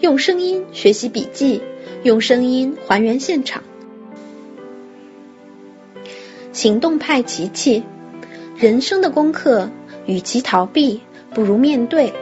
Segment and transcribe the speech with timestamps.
[0.00, 1.62] 用声音学习笔记，
[2.02, 3.62] 用声音还原现场。
[6.52, 7.84] 行动派琪琪，
[8.56, 9.70] 人生的功课，
[10.04, 11.00] 与其逃避，
[11.32, 12.12] 不如面对。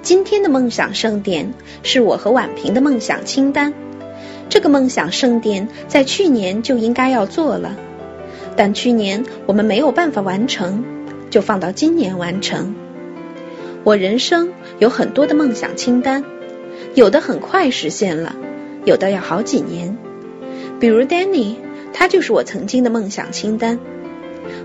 [0.00, 1.52] 今天的梦想盛典
[1.82, 3.74] 是我和婉平的梦想清单。
[4.48, 7.76] 这个梦想盛典在去年就应该要做了，
[8.56, 10.84] 但去年我们没有办法完成，
[11.30, 12.74] 就放到今年完成。
[13.82, 16.24] 我人生有很多的梦想清单，
[16.94, 18.36] 有的很快实现了，
[18.84, 19.96] 有的要好几年。
[20.78, 21.56] 比如 Danny，
[21.92, 23.78] 他就是我曾经的梦想清单。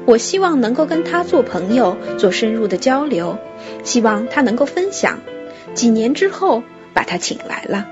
[0.05, 3.37] 我希望能够跟他做朋友，做深入的交流，
[3.83, 5.19] 希望他能够分享。
[5.73, 6.63] 几年之后，
[6.93, 7.87] 把他请来了。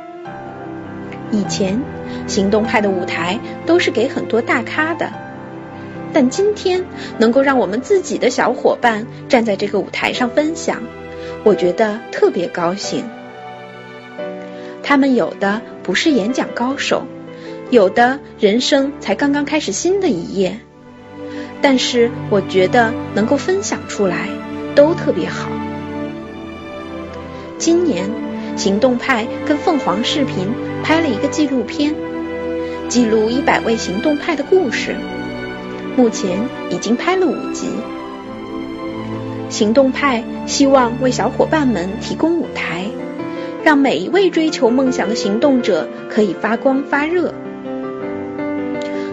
[1.32, 1.82] 以前，
[2.28, 5.12] 行动派的舞台都是给很多大咖的，
[6.14, 6.84] 但今天
[7.18, 10.84] 能够让我们自己的小伙伴站在这个舞台上分享，
[11.44, 13.04] 我觉得特别高兴。
[14.82, 17.06] 他们有的不是演讲高手，
[17.70, 20.60] 有的人生才刚刚开始新的一页。
[21.62, 24.28] 但是我觉得能够分享出来
[24.76, 25.50] 都特别好。
[27.58, 28.10] 今年
[28.58, 30.50] 行动派跟凤凰视频
[30.84, 31.96] 拍了一个纪录片，
[32.90, 34.96] 记录一百位行动派的故事，
[35.96, 36.38] 目前
[36.70, 37.70] 已经拍了五集。
[39.54, 42.86] 行动派希望为小伙伴们提供舞台，
[43.64, 47.32] 让每一位追求梦想的行动者可以发光发热。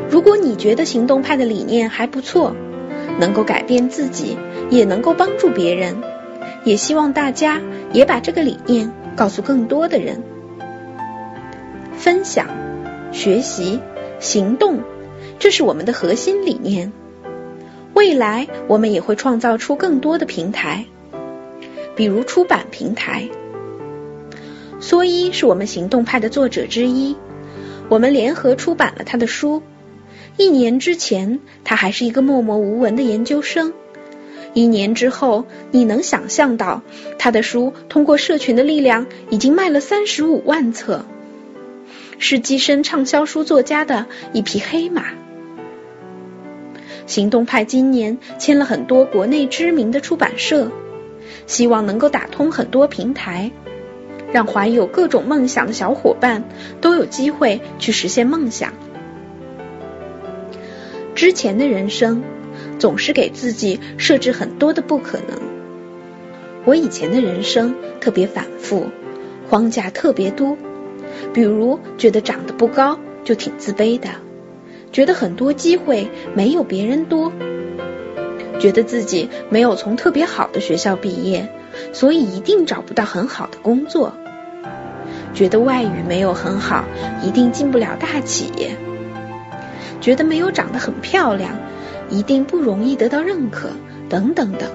[0.09, 2.57] 如果你觉得行动派的理念还不错，
[3.19, 4.39] 能够改变自己，
[4.71, 5.99] 也能够帮助别人，
[6.65, 7.61] 也希望大家
[7.93, 10.23] 也把这个理念告诉更多的人。
[11.99, 12.47] 分享、
[13.13, 13.79] 学习、
[14.21, 14.79] 行动，
[15.39, 16.93] 这是我们的核心理念。
[17.95, 20.87] 未来我们也会创造出更多的平台，
[21.97, 23.29] 比如出版平台。
[24.81, 27.17] 蓑衣是我们行动派的作者之一，
[27.89, 29.63] 我们联合出版了他的书。
[30.37, 33.75] 一年之前，他还是一个默默无闻的研究生。
[34.55, 36.83] 一年之后，你能想象到
[37.19, 41.05] 他的书通过社群的力量，已经卖了三十五万册，
[42.19, 45.20] 是跻身畅销书作家的一匹黑马。
[47.11, 50.71] 行动派今年签了很多国内知名的出版社，
[51.49, 53.51] 希望能够打通很多平台，
[54.31, 56.45] 让怀有各种梦想的小伙伴
[56.81, 58.75] 都有机会去实现梦想。
[61.17, 62.23] 之前的人生
[62.79, 65.37] 总是给自己设置很多的不可能。
[66.65, 68.87] 我以前的人生特别反复，
[69.49, 70.57] 框架特别多。
[71.35, 74.11] 比如觉得长得不高就挺自卑的，
[74.93, 77.33] 觉得很多机会没有别人多，
[78.59, 81.49] 觉得自己没有从特别好的学校毕业，
[81.93, 84.13] 所以一定找不到很好的工作，
[85.33, 86.85] 觉得外语没有很好，
[87.23, 88.77] 一定进不了大企业。
[90.01, 91.59] 觉得没有长得很漂亮，
[92.09, 93.71] 一定不容易得到认可，
[94.09, 94.69] 等等等。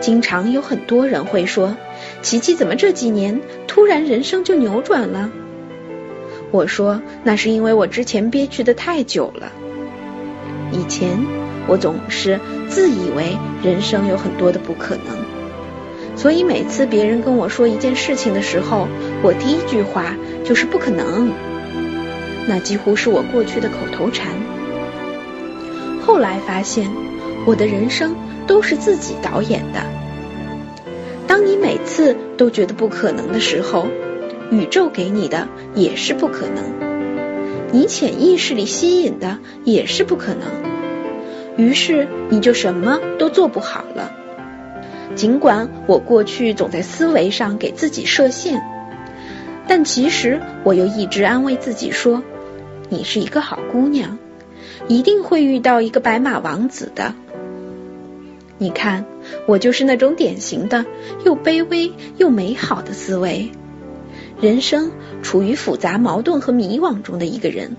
[0.00, 1.76] 经常有很多人会说
[2.20, 5.30] ：“琪琪怎么这几年突然人生就扭转了？”
[6.54, 9.50] 我说：“那是因为我之前憋屈的太久了。
[10.70, 11.18] 以前
[11.66, 12.38] 我总是
[12.68, 18.86] 自以为人生有很多的不可能，所以每次别人跟我说一件事情的时候，
[19.20, 20.14] 我第一句话
[20.44, 21.32] 就是不可能。”
[22.46, 24.30] 那几乎是我过去的口头禅。
[26.06, 26.88] 后来发现，
[27.46, 28.14] 我的人生
[28.46, 29.80] 都是自己导演的。
[31.26, 33.88] 当你每次都觉得不可能的时候，
[34.54, 36.62] 宇宙给你的也是不可能，
[37.72, 40.42] 你潜意识里吸引的也是不可能。
[41.56, 44.12] 于是你就什么都做不好了。
[45.16, 48.62] 尽管我过去总在思维上给自己设限，
[49.66, 52.22] 但其实我又一直安慰自己说。
[52.88, 54.18] 你是一个好姑娘，
[54.86, 57.14] 一定会遇到一个白马王子的。
[58.58, 59.04] 你看，
[59.46, 60.84] 我就是那种典型的
[61.24, 63.50] 又卑微又美好的思维，
[64.40, 64.92] 人生
[65.22, 67.76] 处于复杂矛盾和迷惘中的一个人。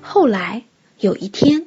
[0.00, 0.64] 后来
[0.98, 1.66] 有一天，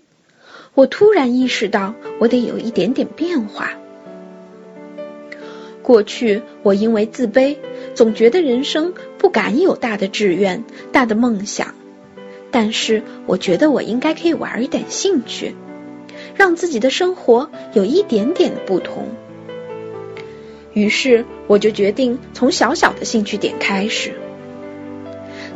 [0.73, 3.71] 我突然意识到，我得有一点点变化。
[5.81, 7.57] 过去我因为自卑。
[7.93, 10.63] 总觉得人生不敢有大的志愿、
[10.93, 11.75] 大的梦想，
[12.49, 15.55] 但是我觉得我应该可以玩一点兴趣，
[16.35, 19.09] 让自己的生活有一点点的不同。
[20.73, 24.13] 于是我就决定从小小的兴趣点开始。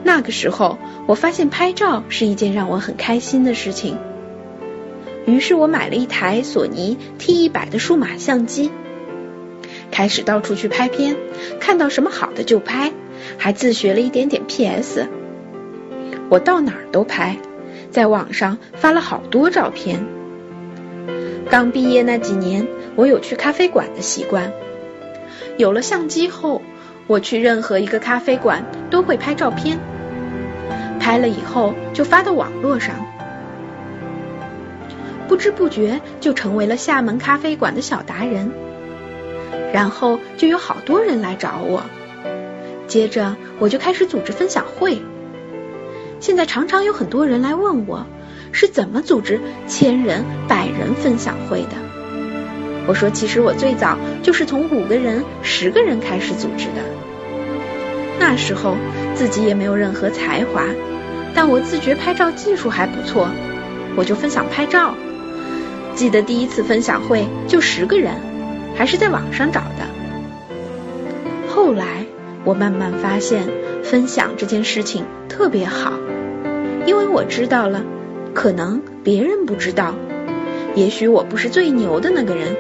[0.04, 0.78] 那个时候，
[1.08, 3.98] 我发现拍照是一件让我很开心的事情，
[5.26, 8.72] 于是我买了一台索尼 T 一百的数码相机。
[9.92, 11.16] 开始到处去拍片，
[11.60, 12.92] 看到什么好的就拍，
[13.38, 15.08] 还自学了一点点 PS。
[16.30, 17.38] 我到哪儿都拍，
[17.92, 20.06] 在网上发了好多照片。
[21.50, 24.52] 刚毕业那几年，我有去咖啡馆的习惯。
[25.58, 26.62] 有了相机后，
[27.08, 29.80] 我去任何一个咖啡馆都会拍照片，
[31.00, 32.96] 拍了以后就发到网络上。
[35.28, 38.52] 不知不觉就成为了厦门咖啡馆的小达人，
[39.74, 41.84] 然后就有好多人来找我，
[42.88, 45.02] 接着我就开始组织分享会。
[46.20, 48.06] 现在常常有很多人来问我，
[48.52, 51.78] 是怎么组织千人、百人分享会的？
[52.88, 56.82] 我说，其实我最早就是从五个人、十个人开始组织的。
[58.20, 58.76] 那时候
[59.14, 60.64] 自己也没有任何才华，
[61.36, 63.30] 但我自觉拍照技术还不错，
[63.96, 64.96] 我就分享拍照。
[65.94, 68.16] 记得第一次分享会就十个人，
[68.76, 69.86] 还是在网上找的。
[71.48, 72.08] 后来
[72.44, 73.44] 我慢慢发现，
[73.84, 75.94] 分享这件事情特别好，
[76.88, 77.84] 因为我知道了，
[78.34, 79.94] 可能别人不知道，
[80.74, 82.56] 也许我不是最牛的那个人，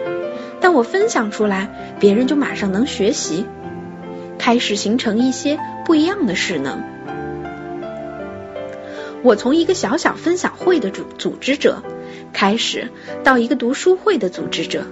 [0.65, 3.45] 但我分享出来，别人就马上能学习，
[4.39, 6.81] 开始形成一些不一样的势能。
[9.21, 11.83] 我从一个小小分享会的组组织者。
[12.33, 12.89] 开始
[13.23, 14.87] 到一个读书会的组织者。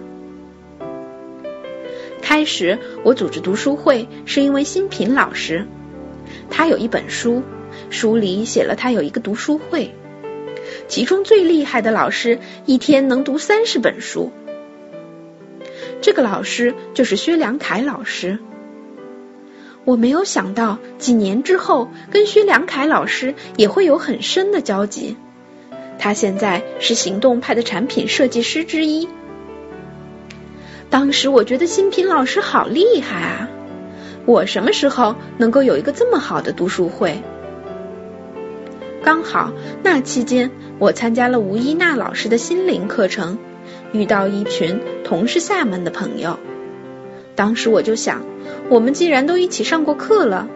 [2.22, 5.66] 开始我组织读书会是因为新平老师，
[6.52, 7.42] 他有一本书，
[7.90, 9.96] 书里写了他有一个读书会，
[10.88, 12.38] 其中最厉害的老师
[12.68, 14.32] 一天能读三十本书。
[16.04, 18.38] 这个老师就是薛良凯老师。
[19.86, 25.16] 我没有想到几年之后跟薛良凯老师也会有很深的交集。
[25.98, 29.08] 他现在是行动派的产品设计师之一。
[30.90, 33.50] 当时我觉得新平老师好厉害啊！
[34.26, 37.24] 我什么时候能够有一个这么好的读书会？
[39.02, 39.54] 刚好
[39.84, 43.38] 那期间我参加了吴一娜老师的心灵课程，
[43.94, 46.38] 遇到一群同是厦门的朋友。
[47.36, 48.24] 当时我就想，
[48.70, 50.50] 我们既然都一起上过课了，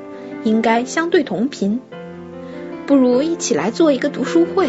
[0.44, 1.80] 应该相对同频，
[2.86, 4.68] 不如一起来做一个读书会。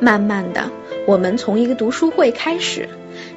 [0.00, 0.70] 慢慢的，
[1.06, 2.88] 我们从一个读书会开始，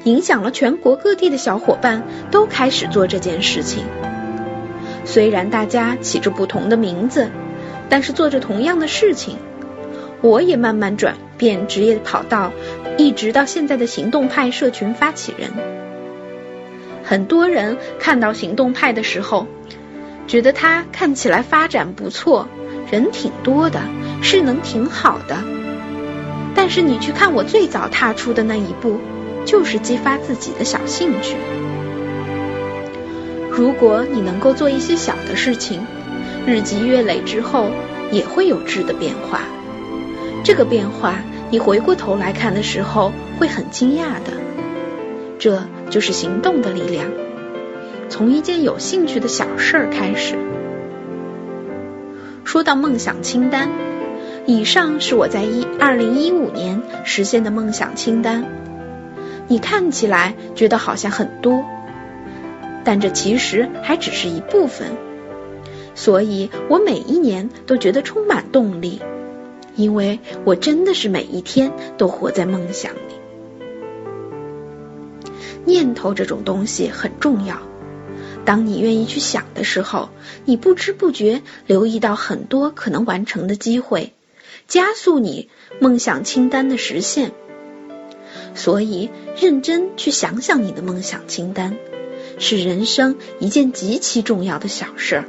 [0.04, 3.84] 影响了全国各地的小伙伴，都开始做这件事情。
[5.06, 7.30] 虽然大家起着不同的名字，
[7.90, 9.38] 但是做着同样的事情。
[10.22, 12.52] 我也慢慢转变职业跑道，
[12.98, 15.52] 一直到现在的行动派社群发起人。
[17.04, 19.48] 很多人看到行动派的时候，
[20.28, 22.48] 觉得他看起来发展不错，
[22.92, 23.82] 人挺多的，
[24.22, 25.38] 势能挺好的。
[26.54, 29.00] 但是你去看我最早踏出的那一步，
[29.46, 31.36] 就是激发自己的小兴趣。
[33.50, 35.82] 如果你能够做一些小的事情，
[36.46, 37.72] 日积月累之后
[38.12, 39.42] 也会有质的变化。
[40.44, 44.34] 这个变化，你回过头来看的时候会很惊讶的。
[45.38, 47.06] 这就是行动的力量。
[48.10, 50.36] 从一件有兴趣的小事儿开始。
[52.44, 53.70] 说到梦想清单。
[54.48, 58.44] 以上是我在一二零一五年实现的梦想清单。
[59.48, 61.64] 你看起来觉得好像很多，
[62.84, 64.88] 但这其实还只是一部分。
[65.94, 69.00] 所以我每一年都觉得充满动力，
[69.76, 73.00] 因为我真的是每一天都活在梦想里。
[75.66, 77.62] 念头这种东西很重要。
[78.44, 80.10] 当你愿意去想的时候，
[80.46, 84.14] 你不知不觉留意到很多可能完成的机会。
[84.68, 85.50] 加速你
[85.80, 87.32] 梦想清单的实现，
[88.56, 89.10] 所以
[89.40, 91.78] 认真去想想你的梦想清单，
[92.40, 95.26] 是人生一件极其重要的小事儿。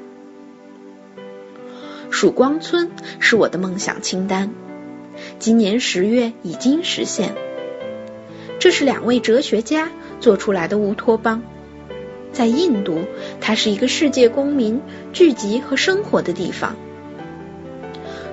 [2.12, 2.90] 曙光村
[3.20, 4.50] 是我的梦想清单，
[5.38, 7.34] 今年十月已经实现。
[8.60, 9.90] 这是两位哲学家
[10.20, 11.42] 做出来的乌托邦，
[12.30, 12.98] 在印度，
[13.40, 14.82] 它是一个世界公民
[15.14, 16.76] 聚集和生活的地方。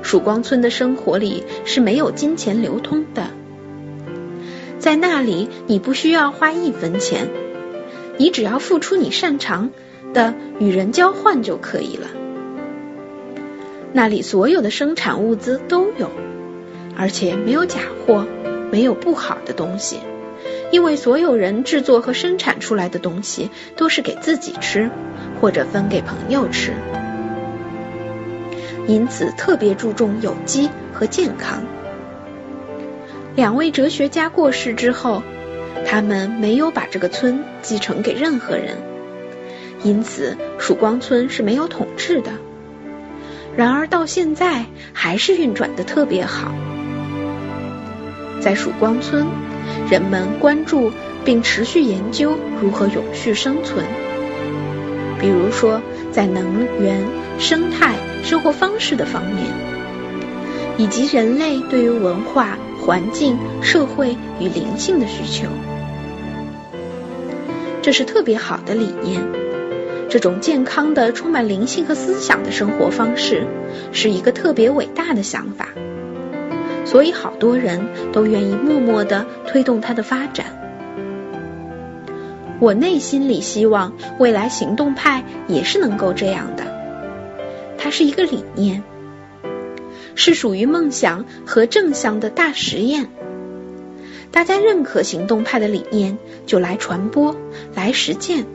[0.03, 3.29] 曙光村的生活里是没有金钱流通的，
[4.77, 7.29] 在那里你不需要花一分钱，
[8.17, 9.71] 你只要付出你擅长
[10.13, 12.07] 的与人交换就可以了。
[13.91, 16.11] 那里所有的生产物资都有，
[16.95, 18.25] 而且没有假货，
[18.71, 19.97] 没有不好的东西，
[20.71, 24.91] 因为所有人制作和生产出来的东西都是给自己吃
[25.41, 26.73] 或者分给朋友吃。
[28.87, 31.63] 因此，特别注重有机和健康。
[33.35, 35.23] 两位哲学家过世之后，
[35.85, 38.77] 他们没有把这个村继承给任何人，
[39.83, 42.31] 因此曙光村是没有统治的。
[43.59, 46.53] 然而到现在还是运转的特别好。
[48.39, 49.27] 在曙光村，
[49.91, 50.93] 人们关注
[51.25, 53.83] 并持续研究如何永续生存，
[55.19, 57.05] 比如说在能源、
[57.37, 59.45] 生态、生活方式的方面，
[60.77, 65.49] 以及人类对于文化、环境、社会与灵性的需求。
[67.81, 69.38] 这是特别好的理念。
[70.09, 73.45] 这种健康的、充满灵性和思想的生活方式，
[73.91, 75.69] 是一个特别伟大的想法。
[76.83, 80.47] 所以，好多人都愿意默默的推动它的发展。
[82.59, 86.63] 我内心里希望未来行动派也是能够这样的。
[87.77, 88.83] 它是一个理念，
[90.15, 93.07] 是属于梦想和正向的大实验。
[94.31, 97.35] 大家认可行动派的理念，就来传播，
[97.75, 98.45] 来实践。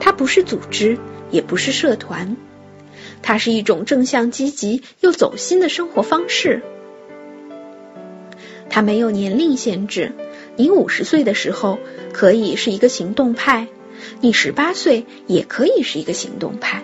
[0.00, 0.98] 它不是组织，
[1.30, 2.36] 也不是社团。
[3.22, 6.62] 它是一种正向、积极又走心的生活方式。
[8.70, 10.12] 它没有年龄限制，
[10.56, 11.78] 你五十岁的时候
[12.12, 13.68] 可以是一个行动派，
[14.20, 16.82] 你十八岁也可以是一个行动派。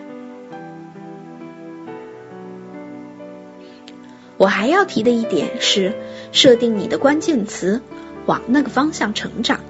[4.36, 5.94] 我还要提的一点是，
[6.32, 7.80] 设定你的关键词，
[8.26, 9.60] 往那个方向成长。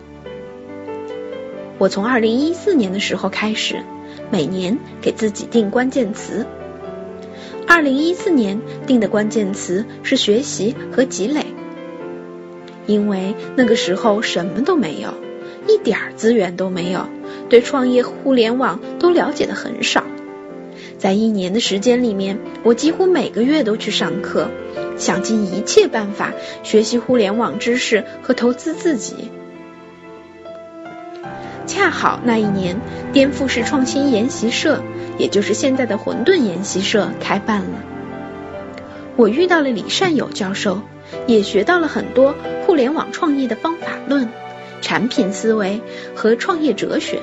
[1.79, 3.83] 我从二零一四年的时候开始，
[4.31, 6.47] 每年给自己定关键词。
[7.67, 11.45] 二零一四年定的关键词是学习和积累，
[12.87, 15.13] 因为那个时候什么都没有，
[15.69, 17.09] 一点资源都没有，
[17.49, 20.05] 对创业互联网都了解的很少。
[20.97, 24.49] 在一年的时间里面，我几乎每个月都去上课，
[24.97, 29.31] 想尽一切办法学习互联网知识和投资自己。
[31.67, 32.81] 恰好那一年，
[33.13, 34.83] 颠覆式创新研习社。
[35.19, 37.81] 也就是现在的混沌研习社开办了，
[39.17, 40.83] 我遇到了李善友教授，
[41.27, 42.35] 也学到了很多
[42.67, 44.29] 互联网创业的方法论、
[44.83, 45.81] 产品思维
[46.15, 47.23] 和创业哲学。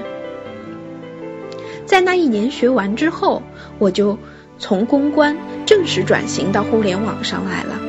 [1.85, 3.43] 在那一年学完之后，
[3.77, 4.17] 我就
[4.57, 7.79] 从公关正式转型到互联网上来了。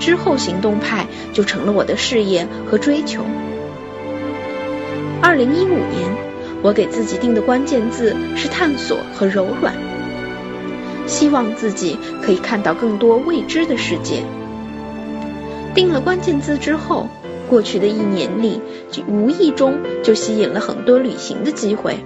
[0.00, 3.22] 之后，行动派就成了我的事业和追求。
[5.38, 6.28] 二零一五年。
[6.62, 9.72] 我给自己定的关键字是探索和柔软，
[11.06, 14.24] 希望自己可以看到更多未知的世界。
[15.76, 17.06] 定了关键字之后，
[17.48, 22.00] 过去的一年里，就无意中就吸引了很多旅行的机会。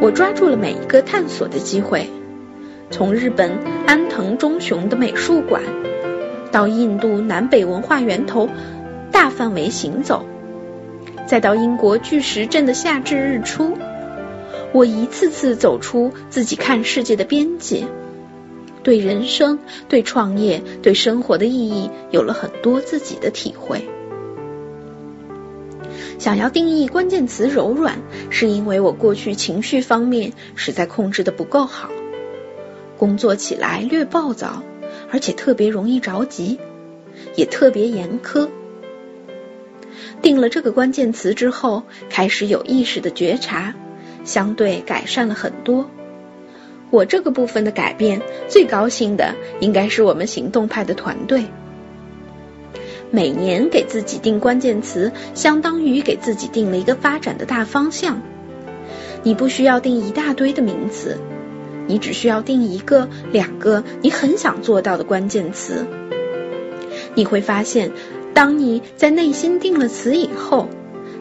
[0.00, 2.10] 我抓住了每一个探索的机会，
[2.90, 3.52] 从日本
[3.86, 5.62] 安藤忠雄的美术馆，
[6.50, 8.48] 到印度南北文化源头，
[9.12, 10.26] 大范围行走。
[11.32, 13.78] 再到英国巨石镇的夏至日出，
[14.74, 17.86] 我一次次走出自己看世界的边界，
[18.82, 19.58] 对人生、
[19.88, 23.88] 对创业、对生活的意义有了很多自己的体会。
[26.18, 27.96] 想要定义关键词柔软，
[28.28, 31.88] 是因为我过去情绪方面实在控制的不够好，
[32.98, 34.62] 工作起来略暴躁，
[35.10, 36.58] 而且特别容易着急，
[37.36, 38.50] 也特别严苛。
[40.22, 43.74] 定了这个关键词之后，开始有意识的觉察，
[44.24, 45.90] 相对改善了很多。
[46.90, 51.44] 我这个部分的改变，最高兴的应该是我们行动派的团队。
[53.10, 58.22] 每年给自己定关键词，相当于给自己定了一个发展的大方向。
[59.24, 61.18] 你不需要定一大堆的名词，
[61.88, 65.84] 你只需要定一个、两个你很想做到的关键词。
[67.16, 67.90] 你会发现。
[68.34, 70.68] 当你在内心定了词以后，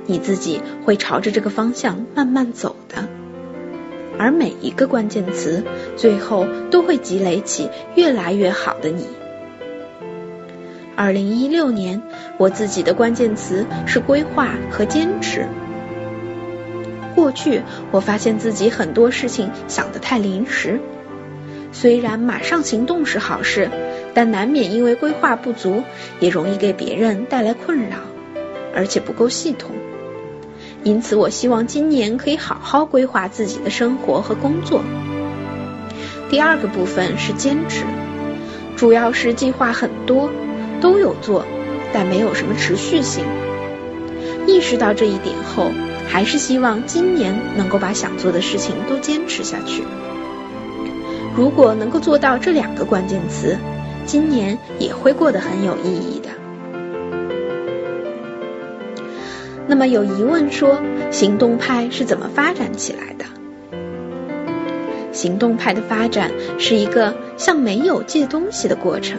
[0.05, 3.07] 你自己会朝着这个方向慢慢走的，
[4.17, 5.63] 而每一个关键词
[5.97, 9.05] 最后都会积累起越来越好的你。
[10.95, 12.01] 二零一六年，
[12.37, 15.45] 我自己的关键词是规划和坚持。
[17.13, 20.79] 过去我发现自己很多事情想得太临时，
[21.71, 23.69] 虽然马上行动是好事。
[24.13, 25.83] 但难免因为规划不足，
[26.19, 27.97] 也容易给别人带来困扰，
[28.75, 29.71] 而且不够系统。
[30.83, 34.81] 因此，我希望今年可以好好规划自己的生活和工作。
[36.29, 37.85] 第二个部分是坚持，
[38.75, 40.29] 主要是计划很多，
[40.81, 41.45] 都有做，
[41.93, 43.23] 但没有什么持续性。
[44.47, 45.71] 意识到这一点后，
[46.09, 49.83] 还是希望今年能够把想做的事情都坚持下去。
[51.35, 53.57] 如果能够做到这两个关键词。
[54.11, 56.27] 今年也会过得很有意义的。
[59.65, 60.77] 那么有疑问说，
[61.09, 63.23] 行动派是怎么发展起来的？
[65.13, 69.17] 行动派的发展是一个向没有借东西的过程。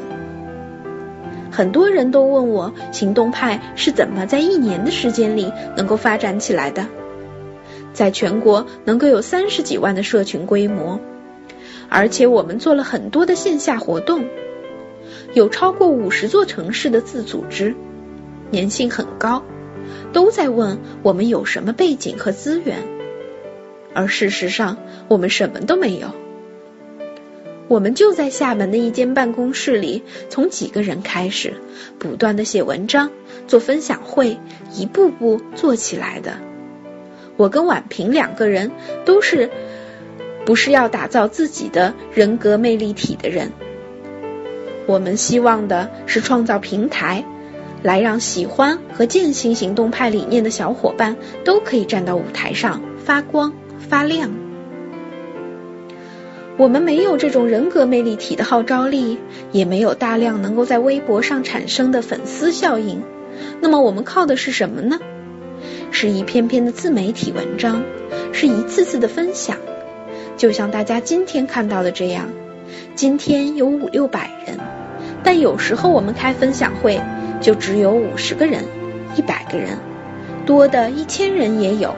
[1.51, 6.87] 很多人都问我，行动派是怎么在一年的时间里能够发展起来的？
[7.95, 11.01] 在全国能够有三十几万的社群规模，
[11.89, 14.27] 而且我们做了很多的线下活动，
[15.35, 17.75] 有超过五十座城市的自组织，
[18.53, 19.43] 粘性很高，
[20.13, 22.79] 都在问我们有什么背景和资源，
[23.95, 24.77] 而事实上
[25.09, 26.09] 我们什么都没有。
[27.69, 31.55] 我们就在厦门的一间办公室里，从几个人开始，
[31.99, 33.11] 不断的写文章、
[33.47, 34.39] 做分享会，
[34.75, 36.35] 一步步做起来的。
[37.39, 38.71] 我跟婉平两个人
[39.07, 39.49] 都是
[40.45, 43.53] 不是要打造自己的人格魅力体的人，
[44.87, 47.25] 我们希望的是创造平台，
[47.83, 54.31] 来让喜欢和践行行动派理念的小伙伴都可以站到舞台上发光发亮。
[56.59, 59.19] 我们没有这种人格魅力体的号召力，
[59.53, 63.03] 也没有大量能够在微博上产生的粉丝效应。
[63.61, 64.99] 那么我们靠的是什么呢？
[65.91, 67.83] 是一篇篇的自媒体文章，
[68.33, 69.57] 是一次次的分享。
[70.37, 72.29] 就像大家今天看到的这样，
[72.95, 74.59] 今天有五六百人，
[75.23, 77.01] 但有时候我们开分享会
[77.41, 78.65] 就只有五十个人、
[79.17, 79.79] 一百个人，
[80.47, 81.95] 多的一千人也有，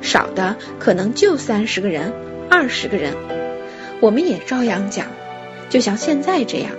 [0.00, 2.12] 少的可能就三十个人、
[2.50, 3.14] 二十个人。
[4.00, 5.06] 我们也照样讲，
[5.70, 6.72] 就像现在这样，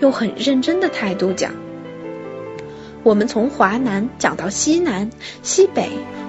[0.00, 1.52] 用很认真的态度讲。
[3.02, 5.10] 我们从华南讲到西南、
[5.42, 5.88] 西北、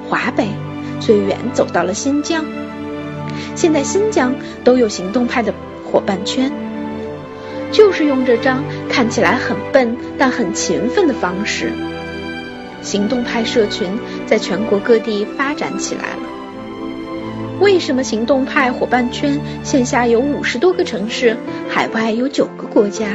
[0.10, 0.48] 华北，
[1.00, 2.46] 最远走到了新疆。
[3.56, 5.54] 现在新疆都有行动派的
[5.92, 6.52] 伙伴圈，
[7.72, 11.72] 就是用这张看起来很笨但很勤奋的方式，
[12.82, 13.88] 行动派社群
[14.26, 16.24] 在全国各地发展起来了。
[17.60, 21.36] 为什么行动派伙伴圈线下有五十多个城市，
[21.70, 23.06] 海外有九个国家？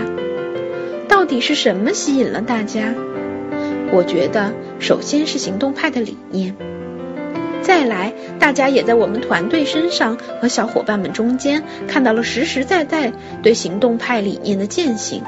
[1.09, 2.95] 到底是什么吸引了大家？
[3.93, 6.57] 我觉得，首先是行动派的理念，
[7.63, 15.23] 再来，大家也在我们团队身上和小伙伴们中间看到了实实在在对行动派理念的践行。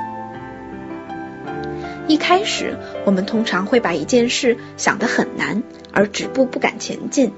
[2.07, 7.33] 一开始，我们通常会把一件事想得很难，而止步不敢前进。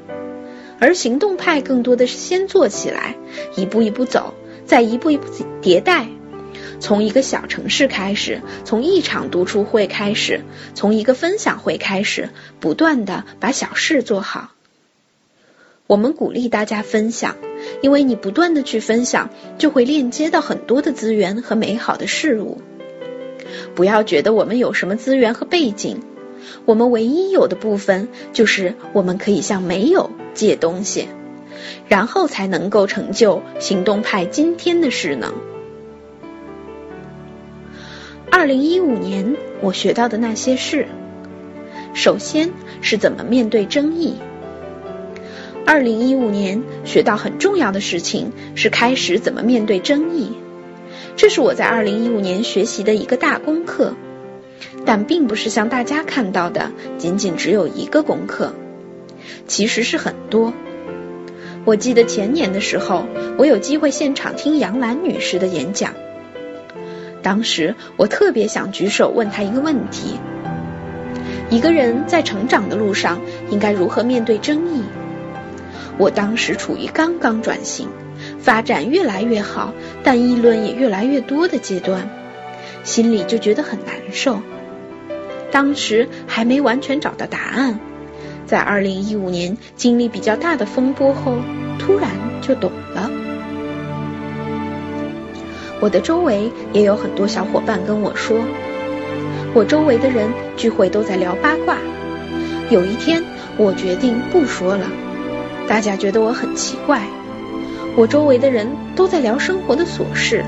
[0.80, 3.14] 而行动派更多的是先做起来，
[3.54, 5.26] 一步一步走，再一步一步
[5.62, 6.06] 迭代。
[6.80, 10.40] 从一个小城市开始，从一场读书会开始，
[10.74, 12.28] 从一个分享会开始，
[12.61, 14.56] 不断的把小事做好。
[15.87, 17.37] 我们鼓励大家分享，
[17.81, 22.61] 因为你不断的去分享，就会链接到很多的资源和美好的事物。
[23.75, 26.01] 不要觉得我们有什么资源和背景，
[26.64, 30.11] 我们唯一有的部分就是我们可以向没有。
[30.35, 31.09] 借东西，
[31.88, 35.33] 然后才能够成就行动派今天的势能。
[38.31, 40.88] 二零一五年我学到的那些事，
[41.94, 42.51] 首先
[42.83, 44.16] 是怎么面对争议。
[45.66, 50.31] 二零一五年学到很重要的事情是开始怎么面对争议，
[51.16, 53.94] 这是我在二零一五年学习的一个大功课，
[54.85, 58.55] 但并不是像大家看到的仅仅只有一个功课。
[59.48, 60.55] 其实是很多。
[61.64, 63.05] 我记得前年的时候，
[63.37, 65.94] 我有机会现场听杨澜女士的演讲。
[67.22, 70.14] 当时我特别想举手问她一个问题：
[71.50, 74.85] 一个人在成长的路上应该如何面对争议？
[75.98, 77.88] 我当时处于刚刚转型、
[78.38, 82.11] 发展越来越好，但议论也越来越多的阶段，
[82.85, 84.40] 心里就觉得很难受。
[85.50, 87.80] 当时还没完全找到答案。
[88.44, 91.37] 在二零一五年经历比较大的风波后，
[91.78, 92.11] 突然
[92.42, 93.11] 就懂了。
[95.80, 98.38] 我的周围也有很多小伙伴跟我说，
[99.52, 101.76] 我周围的人聚会都在聊八卦。
[102.70, 103.22] 有一天，
[103.56, 104.87] 我决定不说了，
[105.68, 107.02] 大家觉得我很奇怪。
[107.96, 110.44] 我周围的人都在聊生活的琐事、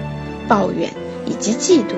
[0.46, 0.90] 抱怨
[1.24, 1.94] 以及嫉妒，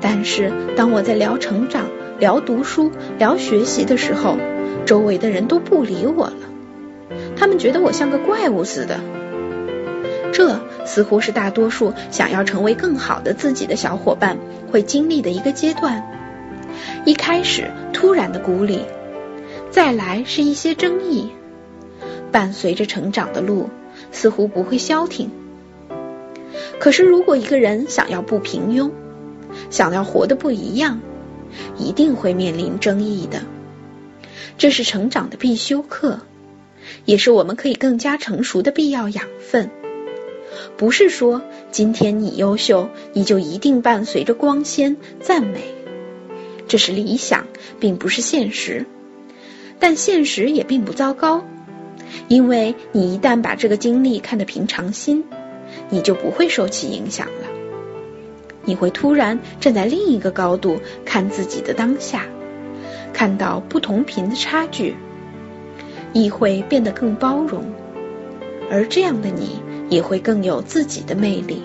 [0.00, 1.86] 但是当我在聊成长、
[2.18, 4.36] 聊读书、聊学习的时候，
[4.84, 6.34] 周围的人都不理我了，
[7.36, 9.00] 他们觉得我像个怪物似的。
[10.32, 14.38] 这似乎是大多数想要成为更好的自己的小伙伴
[14.70, 16.06] 会经历的一个阶段。
[17.04, 18.82] 一开始突然的孤立，
[19.70, 21.30] 再来是一些争议，
[22.32, 23.68] 伴随着成长的路
[24.12, 25.30] 似乎不会消停。
[26.78, 28.90] 可是如果一个人想要不平庸，
[29.68, 31.00] 想要活得不一样，
[31.76, 33.42] 一定会面临争议的。
[34.56, 36.20] 这是成长的必修课，
[37.04, 39.70] 也是我们可以更加成熟的必要养分。
[40.76, 45.62] 不是说今天你优秀，你就一定伴随着光鲜赞美，
[46.66, 47.46] 这是理想，
[47.78, 48.86] 并不是现实。
[49.78, 51.44] 但现实也并不糟糕，
[52.28, 55.24] 因为你一旦把这个经历看得平常心，
[55.88, 57.48] 你就不会受其影响了。
[58.64, 62.26] 你会突然站在另一个高度看自己的当下，
[63.12, 64.96] 看到不同频的差距，
[66.12, 67.64] 亦会变得更包容，
[68.70, 71.62] 而这样的你也会更有自己的魅力。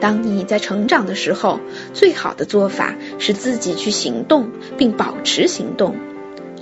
[0.00, 1.58] 当你在成长的时候，
[1.92, 5.96] 最好的做法是自己去行动，并保持行动，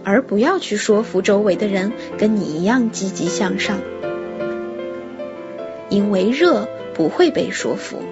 [0.05, 3.79] 而不要去说服周围的人跟你一样积极向上。
[5.89, 8.03] 因为热不会被说服，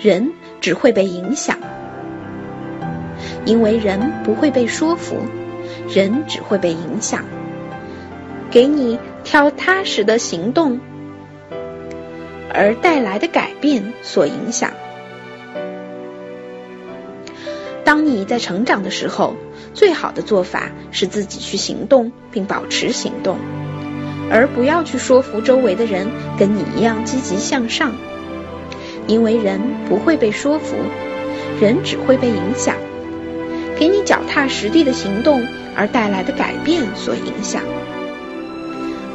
[0.00, 1.56] 人只会被影响；
[3.44, 5.16] 因为人不会被说服，
[5.88, 7.24] 人只会被影响。
[8.50, 10.80] 给你挑踏实的行动。
[12.58, 14.70] 而带来的改变所影响。
[17.86, 19.36] 当你在成长的时候，
[19.72, 23.38] 最好的做法是自己去行动，并保持行动，
[24.28, 27.92] 而不要去说服周围的人跟你一样积极向上。
[29.06, 30.74] 因为人不会被说服，
[31.60, 32.74] 人只会被影响。
[33.78, 35.46] 给你脚踏实地的行动
[35.76, 37.62] 而带来的改变所影响。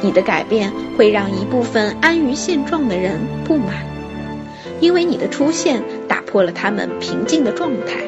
[0.01, 3.85] 你的改变会让一部分安于现状的人不满，
[4.79, 7.99] 因为你的出现打破了他们平静的状态。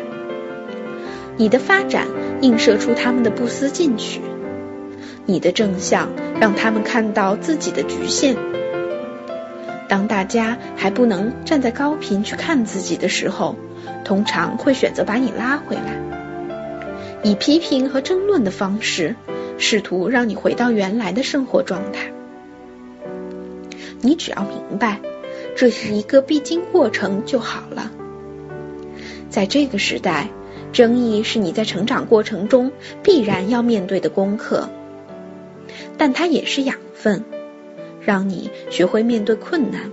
[1.37, 2.07] 你的发展
[2.41, 4.21] 映射出他们的不思进取，
[5.25, 8.35] 你的正向让他们看到自己的局限。
[9.87, 13.55] 当大家还不能站在高频去看自己的时候，
[14.03, 15.99] 通常会选择把你拉回来，
[17.23, 19.15] 以批评和争论的方式。
[19.59, 22.11] 试图让你回到原来的生活状态，
[24.01, 24.99] 你只要明白
[25.55, 27.91] 这是一个必经过程就好了。
[29.29, 30.29] 在这个时代，
[30.73, 34.67] 争议是你在成长过程中必然要面对的功课，
[35.97, 37.23] 但它也是养分，
[38.01, 39.91] 让你学会面对困难，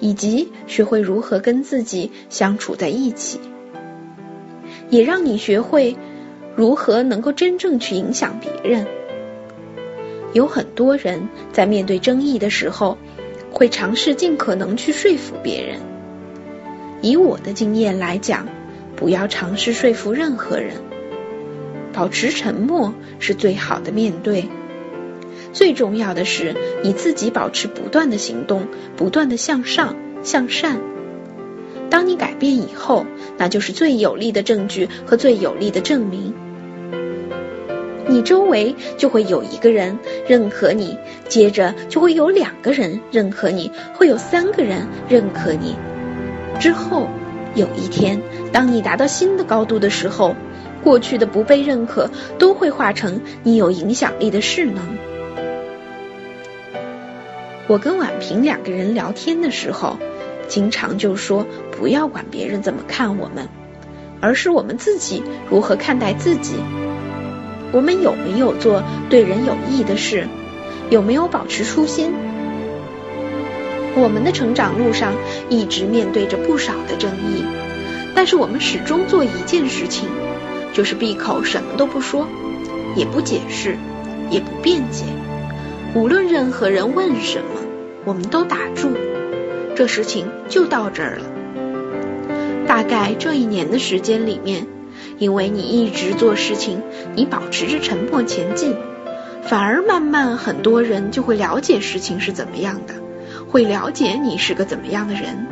[0.00, 3.40] 以及学会如何跟自己相处在一起，
[4.88, 5.96] 也让你学会。
[6.56, 8.84] 如何能够真正去影响别人？
[10.32, 12.98] 有很多人在面对争议的时候，
[13.52, 15.78] 会尝试尽可能去说服别人。
[17.00, 18.48] 以我的经验来讲，
[18.98, 20.72] 不要尝试说服任何人，
[21.92, 24.48] 保持沉默是最好的面对。
[25.52, 30.80] 最重要的是，你自己保持不断的行动，不断的向上向善。
[31.88, 33.06] 当你改变以后，
[33.36, 36.34] 那就是最有力的证据和最有力的证明。
[38.08, 45.76] 你周围就会有一个人认可你，接着就会有两个人认可你，会有三个人认可你。
[46.58, 47.08] 之后
[47.58, 50.36] 有一天，当你达到新的高度的时候，
[50.84, 54.96] 过去的不被认可都会化成你有影响力的势能。
[57.66, 59.98] 我跟婉平两个人聊天的时候，
[60.46, 63.48] 经常就说不要管别人怎么看我们，
[64.20, 66.54] 而是我们自己如何看待自己。
[67.72, 70.28] 我们有没有做对人有益的事？
[70.90, 72.14] 有没有保持初心？
[73.98, 75.12] 我们的成长路上
[75.48, 77.44] 一直面对着不少的争议，
[78.14, 80.08] 但是我们始终做一件事情，
[80.72, 82.26] 就是闭口什么都不说，
[82.96, 83.76] 也不解释，
[84.30, 85.04] 也不辩解。
[85.94, 87.60] 无论任何人问什么，
[88.04, 88.90] 我们都打住。
[89.74, 92.66] 这事情就到这儿了。
[92.66, 94.66] 大概这一年的时间里面。
[95.18, 96.80] 因为你一直做事情，
[97.16, 98.76] 你保持着沉默前进，
[99.42, 102.94] 反而慢慢很多人就会了解事情是怎么样的，
[103.48, 105.46] 会了解你是个怎么样的人。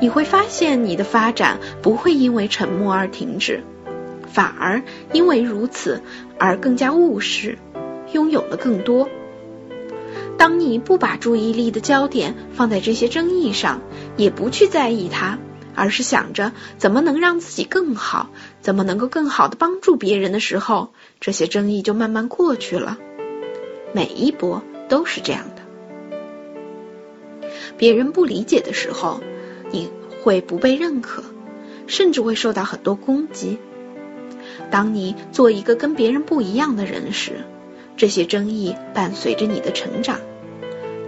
[0.00, 3.62] 你会发现你的发展不会因为沉默而停止，
[4.26, 6.02] 反而因为如此
[6.38, 7.58] 而更加务实，
[8.12, 9.08] 拥有了更多。
[10.36, 13.80] 当你不把注意力的焦点放在这些争议上，
[14.16, 15.38] 也不去在意它。
[15.78, 18.30] 而是想着怎么能让自己更好，
[18.62, 22.96] 怎么能够更好的帮助别人的时候，这些争议就慢慢过去了。
[23.92, 25.65] 每一波都是这样的。
[27.78, 29.20] 别人不理解的时候，
[29.70, 29.90] 你
[30.22, 31.22] 会不被认可，
[31.86, 33.58] 甚至会受到很多攻击。
[34.70, 37.44] 当你做一个跟别人不一样的人时，
[37.96, 40.20] 这些争议伴随着你的成长，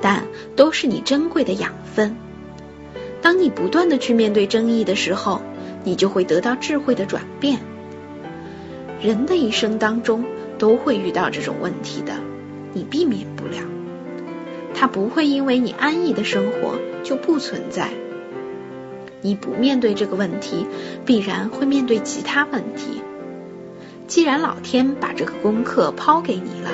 [0.01, 0.27] 但
[0.57, 2.17] 都是你珍贵的养分。
[3.21, 5.41] 当你不断的去面对争议的时候，
[5.85, 7.59] 你就会得到智慧的转变。
[9.01, 10.25] 人的一生当中
[10.59, 12.13] 都会遇到这种问题的，
[12.73, 13.78] 你避免不了。
[14.81, 17.89] 它不会因为你安逸的生活就不存在。
[19.21, 20.67] 你不面对这个问题，
[21.05, 23.03] 必然会面对其他问题。
[24.07, 26.71] 既然老天把这个功课抛给你了，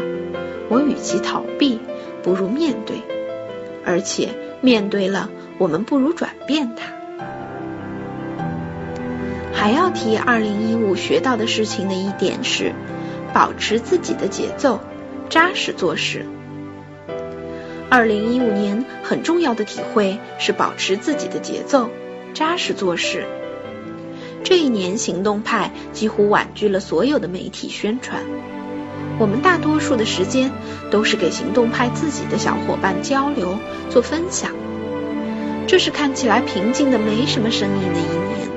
[0.69, 1.81] 我与其逃避，
[2.23, 2.99] 不如面对。
[3.87, 6.93] 而且面对了，我们不如转变它。
[9.55, 12.75] 还要提二零一五学到的事情的一点是，
[13.33, 14.81] 保持自己的节奏，
[15.31, 16.27] 扎实做事。
[17.97, 21.91] 二零一五年很重要的体会是保持自己的节奏，
[22.35, 23.25] 扎实做事。
[24.43, 28.25] 这一年，行动派几乎婉拒了所有的媒体宣传。
[29.21, 30.51] 我们大多数的时间
[30.91, 33.57] 都是给行动派自己的小伙伴交流、
[33.91, 34.51] 做分享。
[35.69, 38.49] 这是看起来平静的、没什么声音的一年。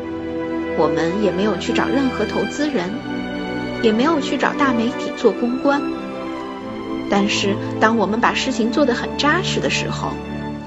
[0.80, 2.90] 我们也没有去找任何投资人，
[3.84, 5.80] 也没有去找大媒体做公关。
[7.10, 10.10] 但是，当我们把事情做得很扎实的时候，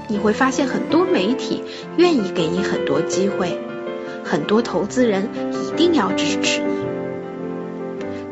[0.07, 1.63] 你会发现很多媒体
[1.97, 3.59] 愿意给你很多机会。
[4.23, 6.71] 很多投资人一定要支持你。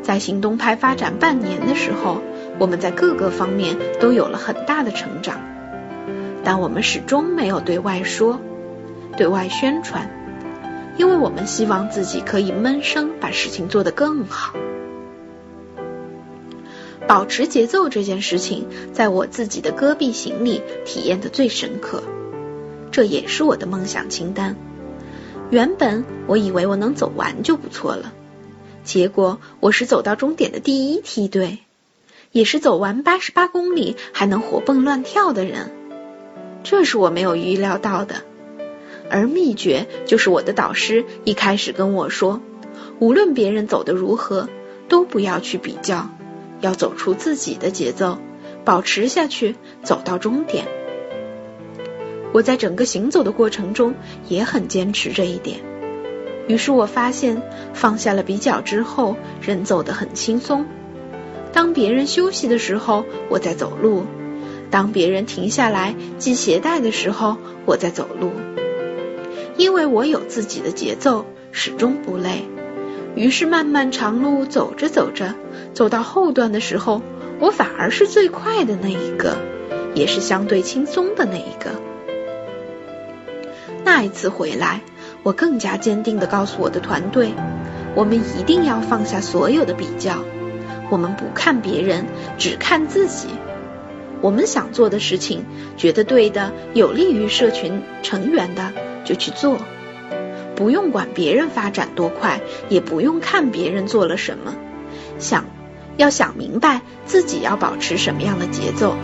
[0.02, 2.22] 在行动派发展半年的时候，
[2.58, 5.40] 我们在各个方面都有了很大的成长，
[6.42, 8.40] 但我们始终没有对外说、
[9.16, 10.10] 对外宣传，
[10.96, 14.54] 因为我们希望自己可以闷声把事情做得更好。
[17.10, 22.04] 保持节奏这件事情，在我自己的戈壁行里体验的最深刻，
[22.92, 24.54] 这也是我的梦想清单。
[25.50, 28.12] 原本我以为我能走完就不错了，
[28.84, 31.58] 结果我是走到终点的第一梯队，
[32.30, 35.72] 也是走完八十八公里还能活蹦乱跳的人，
[36.62, 38.22] 这是我没有预料到的。
[39.10, 42.40] 而秘诀就是我的导师一开始跟我说，
[43.00, 44.48] 无论别人走得如何，
[44.88, 46.08] 都不要去比较，
[46.60, 48.18] 要走出自己的节奏，
[48.64, 50.66] 保持下去，走到终点。
[52.32, 53.94] 我在整个行走的过程中
[54.28, 55.60] 也很坚持这一点，
[56.46, 57.42] 于是我发现
[57.74, 60.66] 放下了比较之后，人走得很轻松。
[61.52, 64.04] 当别人休息的时候，我在走路；
[64.70, 68.30] 当别人停下来系鞋带的时候，我在走路。
[69.56, 72.44] 因为我有自己的节奏，始终不累。
[73.16, 75.34] 于是漫漫长路走着走着，
[75.74, 77.02] 走到后段的时候，
[77.40, 79.36] 我反而是最快的那一个，
[79.94, 81.70] 也是相对轻松的那一个。
[83.84, 84.82] 那一次回来，
[85.22, 87.32] 我更加坚定地告诉我的团队，
[87.94, 90.18] 我们一定要放下所有的比较，
[90.90, 92.06] 我们不看别人，
[92.38, 93.28] 只看自己。
[94.22, 95.44] 我们想做的事情，
[95.76, 98.72] 觉得对的、有利于社群成员的，
[99.04, 99.58] 就去做，
[100.60, 104.54] 不用管别人发展多快，也不用看别人做了什么，
[105.18, 105.46] 想
[105.96, 108.94] 要想明白自己要保持什么样的节奏，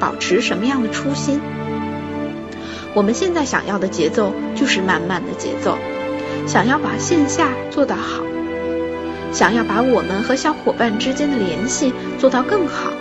[0.00, 1.42] 保持什么样的初心。
[2.94, 5.76] 我们现在想要的节奏就是慢慢的节奏，
[6.46, 8.22] 想要把线下做得好，
[9.30, 12.94] 想要把我们和小伙伴之间的联系做到更好。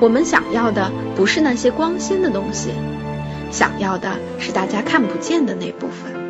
[0.00, 2.70] 我们想要的不是那些光鲜的东西，
[3.52, 6.23] 想要的是大家看不见的那部分。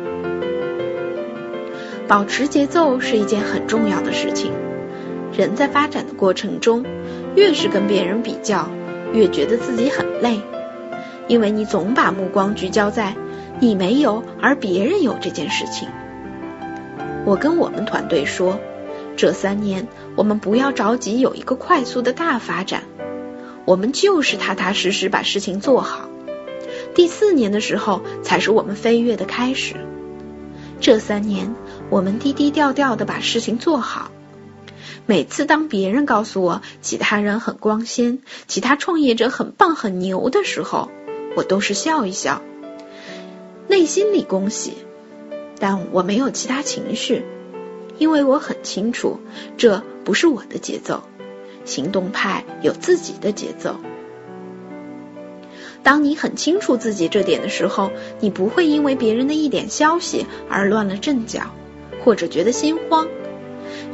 [2.07, 4.51] 保持节奏是一件很重要的事情。
[5.35, 6.85] 人在发展的过程中，
[7.35, 8.69] 越是跟别人比较，
[9.11, 10.39] 越觉得自己很累。
[11.27, 13.15] 因为你总把目光聚焦在
[13.59, 15.89] 你没有而别人有这件事情。
[17.25, 18.59] 我跟我们团队说，
[19.17, 22.83] 这三年我们不要着急有一个快速的大发展，
[23.65, 26.07] 我们就是踏踏实实把事情做好。
[26.93, 29.73] 第四年的时候才是我们飞跃的开始。
[30.79, 31.55] 这三年
[31.89, 34.11] 我们低低调调的把事情做好。
[35.05, 40.89] 每次当别人告诉我其他人很光鲜，其他创业者很棒很牛的时候，
[41.35, 42.41] 我都是笑一笑，
[43.67, 44.73] 内心里恭喜，
[45.59, 47.23] 但我没有其他情绪，
[47.99, 49.19] 因为我很清楚
[49.57, 51.03] 这不是我的节奏。
[51.65, 53.77] 行动派有自己的节奏。
[55.81, 61.51] 当你很清楚自己这点的时候，你不会因为别人的一点消息而乱了阵脚，
[62.05, 63.07] 或者觉得心慌，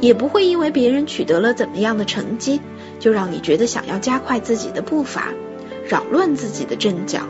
[0.01, 2.59] 也不会因为别人取得了怎么样的成绩，
[2.99, 5.29] 就让你觉得想要加快自己的步伐。
[5.87, 7.21] 扰乱自己的阵脚。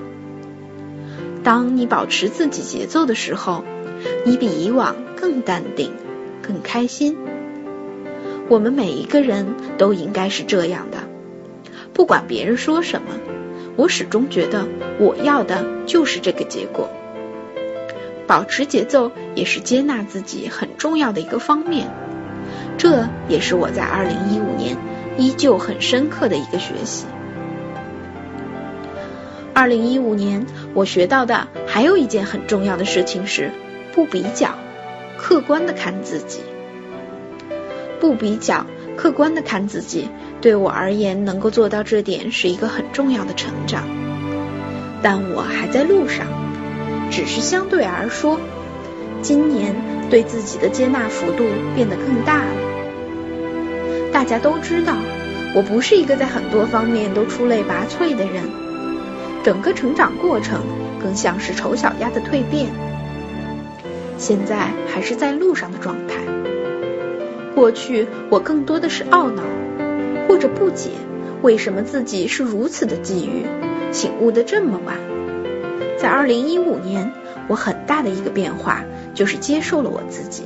[1.43, 3.63] 当你保持自己节奏的时候，
[4.25, 5.91] 你比以往更淡定、
[6.41, 7.17] 更开心。
[8.49, 10.97] 我们每一个人都应该是这样的。
[11.93, 13.07] 不管别人说什么，
[13.75, 14.67] 我始终觉得
[14.99, 16.89] 我要的就是这个结果。
[18.27, 21.89] 保持节奏也是接纳自己很重要的一个方面。
[22.77, 24.77] 这也是我在二零一五年
[25.17, 27.05] 依旧很深刻的一个学习。
[29.53, 33.51] 二零一五年，我学到的还有一件很重要的事情是，
[33.93, 34.55] 不比较，
[35.17, 36.39] 客观的看自己。
[37.99, 40.07] 不比较，客观的看自己，
[40.39, 43.83] 对我而言，能够做到这点是一个很重要的成长。
[45.03, 46.25] 但我还在路上，
[47.11, 48.39] 只是相对而说，
[49.21, 49.75] 今年
[50.09, 51.43] 对自己的接纳幅度
[51.75, 54.11] 变得更大了。
[54.13, 54.95] 大家都知道，
[55.53, 58.43] 我不是一个在很多方面都出类拔萃的人，
[59.43, 60.61] 整个成长过程
[61.01, 62.67] 更像是丑小鸭的蜕变。
[64.17, 66.15] 现在还是在路上的状态。
[67.53, 69.43] 过去我更多的是懊恼，
[70.27, 70.91] 或者不解，
[71.41, 73.45] 为什么自己是如此的际遇，
[73.91, 74.95] 醒悟的这么晚。
[76.01, 77.13] 在二零一五年，
[77.47, 78.83] 我很大的一个变化
[79.13, 80.41] 就是接受了我自己，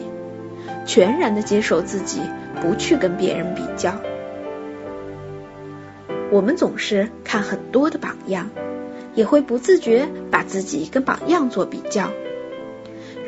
[0.85, 2.19] 全然的接受自己，
[2.61, 3.93] 不去跟别人比较。
[6.29, 8.49] 我们总是看很多的榜样，
[9.13, 12.09] 也会不自觉把自己跟榜样做比较。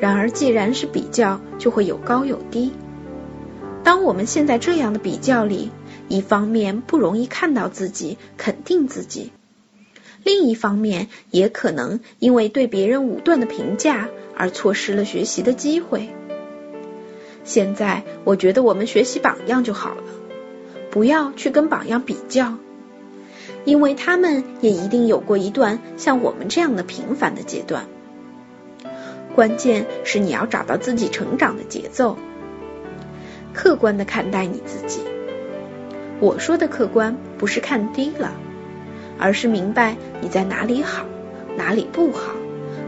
[0.01, 2.73] 然而，既然是比较，就会有高有低。
[3.85, 5.71] 当我们陷在这样的比较里，
[6.09, 9.31] 一方面不容易看到自己、肯定自己，
[10.23, 16.10] 另一方面也可能因为对别人武断的评价而错失了学习的机会。
[17.43, 20.03] 现在我觉得我们学习榜样就好了，
[20.91, 22.56] 不要去跟榜样比较，
[23.63, 27.86] 因为他们也一定有过一段像我们这样的平凡的阶段。
[29.34, 32.17] 关键是你要找到自己成长的节奏。
[33.53, 34.99] 客观的看待你自己。
[36.19, 38.34] 我说的客观不是看低了，
[39.19, 41.06] 而是明白你在哪里好，
[41.58, 42.34] 哪里不好，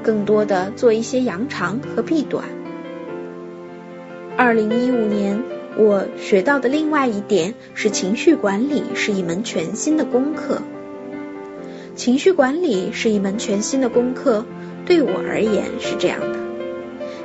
[0.03, 2.45] 更多的做一些扬长和避短。
[4.37, 5.41] 二零一五年，
[5.77, 10.61] 我学到的另外一点是，情绪管理是一门全新的功课。
[11.95, 14.45] 情绪管理是一门全新的功课，
[14.85, 16.39] 对我而言是这样的。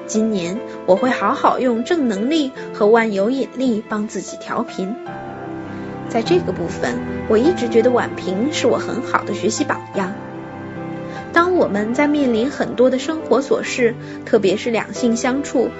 [0.06, 4.94] 今年我会好好用正能力和万有引力帮自己调频。
[6.14, 10.12] 在这个部分，我一直觉得婉平是我很好的学习榜样。
[11.32, 15.70] 当我们在面临很多的生活琐事，特别是两性相处、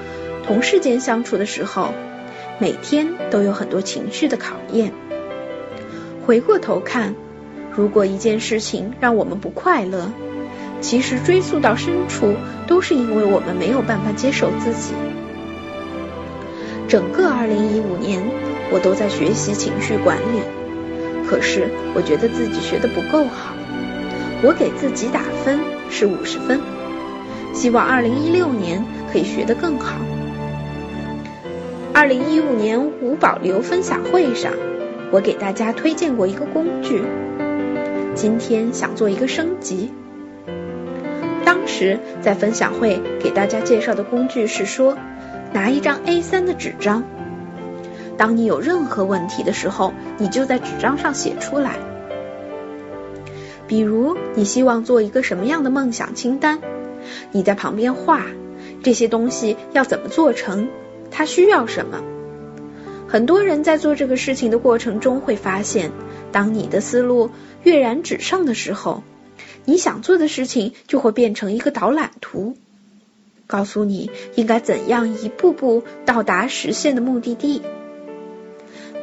[0.45, 1.95] 同事间相处的时候，
[2.59, 4.93] 每天都有很多情绪的考验。
[6.27, 7.15] 回过头看，
[7.71, 10.11] 如果一件事情让我们不快乐，
[10.81, 12.35] 其实追溯到深处，
[12.67, 14.95] 都是因为我们没有办法接受自己。
[16.89, 18.21] 整个二零一五年，
[18.75, 20.41] 我都在学习情绪管理，
[21.29, 23.55] 可是我觉得自己学的不够好。
[24.43, 25.61] 我给自己打分
[25.91, 26.61] 是五十分，
[27.55, 29.95] 希望二零一六年可以学得更好。
[31.93, 34.53] 二零一五年无保留分享会上，
[35.13, 37.01] 我给大家推荐过一个工具，
[38.17, 39.93] 今天想做一个升级。
[41.45, 44.99] 当时在分享会给大家介绍的工具是说，
[45.53, 47.05] 拿一张 A3 的纸张，
[48.17, 51.79] 当你有任何问题的时候，你就在纸张上写出来。
[53.67, 56.61] 比如你希望做一个什么样的梦想清单，
[57.33, 58.27] 你在旁边画
[58.83, 60.69] 这些东西要怎么做成，
[61.11, 62.03] 它需要什么。
[63.09, 65.93] 很多人在做这个事情的过程中会发现，
[66.33, 67.31] 当你的思路
[67.63, 69.03] 跃然纸上的时候。
[69.67, 72.55] 你想做的事情就会变成一个导览图，
[73.47, 77.63] 告诉你应该怎样一步步到达实现的目的地。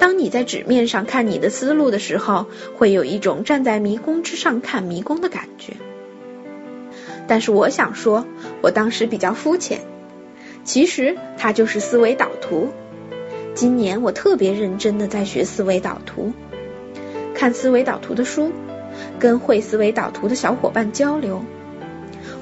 [0.02, 5.74] 当你在纸面上看你的思路的时候，会有一种站在迷宫之上看迷宫的感觉。
[7.28, 8.26] 但是我想说，
[8.62, 9.82] 我当时比较肤浅，
[10.64, 12.70] 其实它就是思维导图。
[13.54, 16.34] 今年我特别认真的在学思维导图，
[17.36, 18.52] 看思维导图的书。
[19.20, 21.46] 跟会思维导图的小伙伴交流，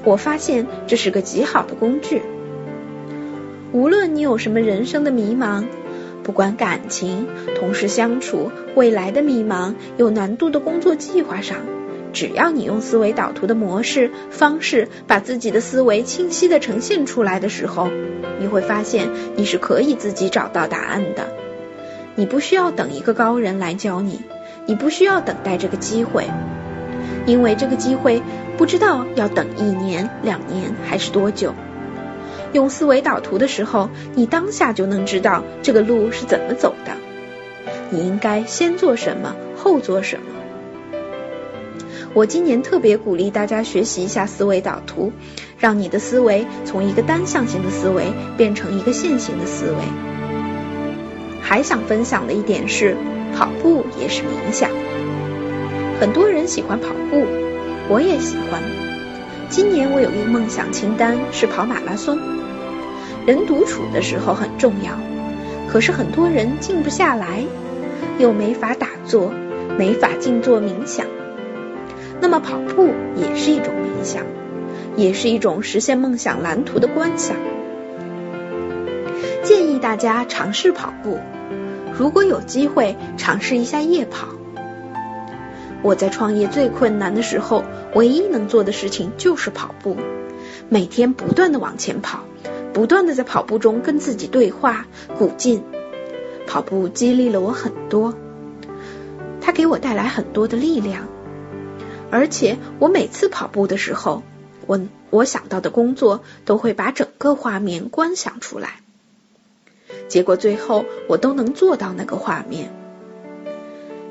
[0.06, 2.22] 我发现这是个极好的工具。
[3.74, 5.66] 无论你有什么人生的迷茫，
[6.24, 7.28] 不管感情、
[7.60, 11.58] 同事相处、未来的迷茫、有难度的工作计划上，
[12.14, 17.90] 只要你用思维导图的模式方式，把自己的思维清晰的呈现出来的时候，
[18.40, 21.28] 你会发现你是可以自己找到答案的。
[22.16, 24.22] 你不需要等一个高人来教你，
[24.66, 26.26] 你不需要等待这个机会。
[27.26, 28.22] 因为这个机会
[28.58, 31.54] 不知道要等一年、两年还是多久。
[32.54, 36.94] 用思维导图的时候，你当下就能知道这个路是怎么走的。
[37.92, 40.24] 你应该先做什么，后做什么。
[42.14, 45.14] 我今年特别鼓励大家学习一下思维导图，
[45.60, 49.78] 让你的思维从一个单向型的思维变成一个线性的思维。
[51.42, 52.96] 还想分享的一点是，
[53.36, 54.72] 跑步也是冥想。
[56.00, 57.26] 很多人喜欢跑步，
[57.90, 58.62] 我也喜欢。
[59.50, 62.39] 今年我有一个梦想清单是跑马拉松。
[63.26, 64.94] 人独处的时候很重要，
[65.70, 67.44] 可是很多人静不下来，
[68.18, 69.32] 又没法打坐，
[69.78, 71.06] 没法静坐冥想。
[72.22, 74.24] 那么跑步也是一种冥想，
[74.96, 77.36] 也是一种实现梦想蓝图的观想。
[79.44, 81.20] 建议大家尝试跑步，
[81.98, 84.28] 如果有机会尝试一下夜跑。
[85.82, 87.64] 我在创业最困难的时候，
[87.96, 89.96] 唯一能做的事情就是跑步，
[90.68, 92.20] 每天不断的往前跑，
[92.74, 95.64] 不断的在跑步中跟自己对话、鼓劲。
[96.48, 98.16] 跑步激励了我很多，
[99.42, 101.08] 它给我带来很多的力量，
[102.10, 104.24] 而且我每次跑步的时候，
[104.66, 104.80] 我
[105.12, 108.82] 我想到的工作都会把整个画面观想出来，
[110.08, 112.72] 结果最后我都能做到那个画面。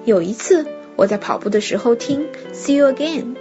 [0.04, 0.66] 有一次。
[0.98, 3.36] 我在跑步的时候听 See You Again，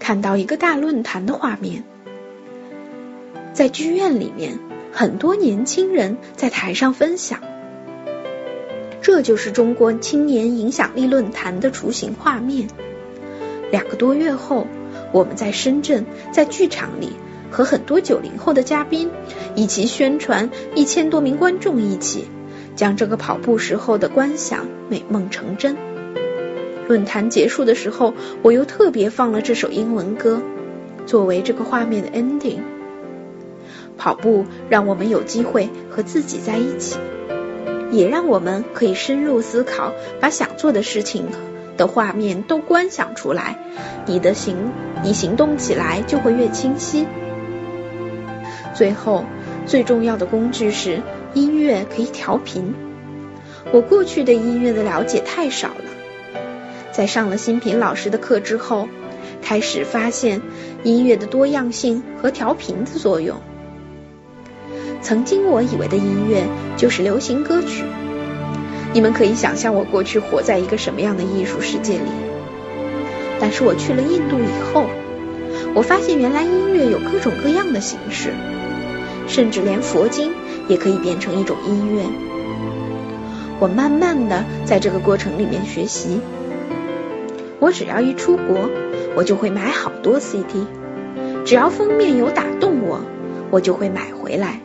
[0.00, 1.84] 看到一个大论坛的画面，
[3.60, 4.58] 在剧院里面，
[4.90, 7.40] 很多年轻人在台上分享，
[9.02, 12.68] 这就是中国青年影响力论坛的雏形画面。
[13.70, 14.66] 两个多月后，
[15.12, 17.12] 我们在深圳，在剧场里
[17.50, 19.10] 和很多九零后的嘉宾
[19.54, 22.28] 一起宣传，一千多名观众一起
[22.74, 25.76] 将这个跑步时候的观想美梦成真。
[26.88, 30.40] 论坛结束的时候，我又特别放了这首英文歌，
[31.04, 32.60] 作为这个画面的 ending。
[34.00, 36.96] 跑步让我们有机会和自己在一起，
[37.90, 41.26] 也让我们可以深入思考，把想做的事情
[41.76, 43.58] 的画面都观想出来。
[44.06, 44.56] 你的行，
[45.04, 47.06] 你行动起来就会越清晰。
[48.74, 49.26] 最后，
[49.66, 51.02] 最重要的工具是
[51.34, 52.74] 音乐，可以调频。
[53.70, 55.84] 我过去对音乐的了解太少了。
[56.90, 58.88] 在上了新平老师的课之后，
[59.42, 60.40] 开始发现
[60.84, 63.36] 音乐的多样性和调频的作用。
[65.02, 66.44] 曾经我以为的音乐
[66.76, 67.84] 就是流行歌曲，
[68.92, 72.10] 你们可以想象我过去活在一个什么样的艺术世界里。
[73.40, 74.86] 但是我去了印度以后，
[75.74, 78.30] 我发现原来音乐有各种各样的形式，
[79.26, 80.32] 甚至连佛经
[80.68, 82.04] 也可以变成一种音乐。
[83.58, 86.20] 我慢慢的在这个过程里面学习。
[87.58, 88.70] 我只要一出国，
[89.14, 90.66] 我就会买好多 CD，
[91.44, 93.00] 只要封面有打动我，
[93.50, 94.60] 我就会买回来。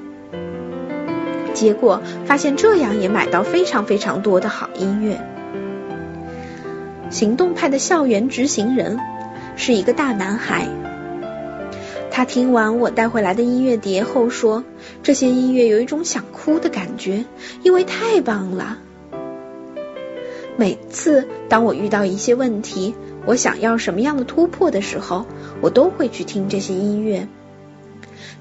[1.55, 5.19] 结果发现这样也买到非常非常多的好音乐。
[7.09, 8.99] 行动派的校园执行人
[9.55, 10.67] 是一个大男孩，
[12.11, 14.63] 他听完我带回来的音乐碟后说
[15.01, 17.25] ：“这些音乐有一种想哭的感觉，
[17.63, 18.79] 因为太棒了。”
[20.57, 22.95] 每次当我遇到一些问题，
[23.25, 25.25] 我想要什么样的突破的时候，
[25.61, 27.27] 我都会去听这些音乐，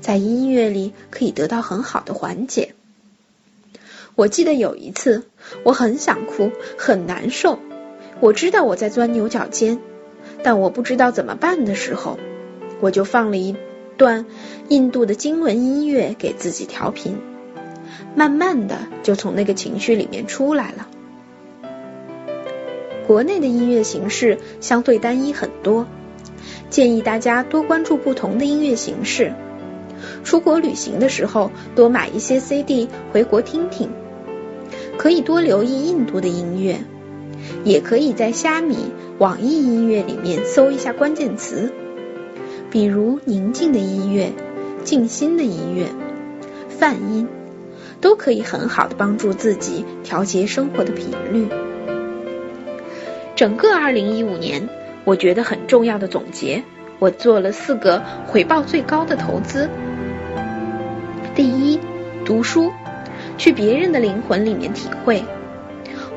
[0.00, 2.74] 在音乐里可以得到很好的缓解。
[4.16, 5.24] 我记得有一次，
[5.64, 7.58] 我很想哭，很难受，
[8.20, 9.80] 我知道我在钻牛角尖，
[10.44, 12.18] 但我不知道怎么办的时候，
[12.80, 13.56] 我就放了一
[13.96, 14.26] 段
[14.68, 17.18] 印度的经文音乐给自己调频，
[18.14, 20.88] 慢慢的就从那个情绪里面出来了。
[23.08, 25.88] 国内的音乐形式相对单一很多，
[26.70, 29.34] 建议大家多关注不同的音乐形式。
[30.22, 33.90] 出国旅行的时候，多买一些 CD 回国听听。
[34.96, 36.78] 可以多留意印度的音乐，
[37.64, 41.72] 也可以在虾米、网易音乐里面搜一下关键词，
[42.70, 44.32] 比如宁静的音乐、
[44.84, 45.86] 静心的音乐、
[46.68, 47.28] 泛音，
[48.00, 51.48] 都可以很好的帮助自己调节生活的频率。
[53.36, 54.68] 整个二零一五年，
[55.04, 56.62] 我觉得很重要的总结，
[56.98, 59.68] 我做了四个回报最高的投资。
[61.34, 61.80] 第一，
[62.24, 62.70] 读书，
[63.38, 65.22] 去别人的灵魂里面体会。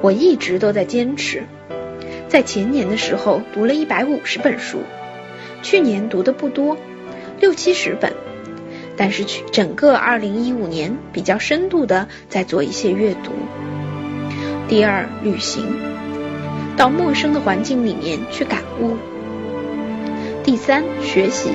[0.01, 1.43] 我一直都在坚持，
[2.27, 4.79] 在前年的时候读了一百五十本书，
[5.63, 6.77] 去年读的不多，
[7.39, 8.13] 六七十本，
[8.95, 13.31] 但是去整个二零一五年比较深度的在做一些阅读。
[14.67, 15.65] 第二，旅行。
[16.77, 18.97] 到陌生的环境里面去感悟。
[20.43, 21.49] 第三，学习，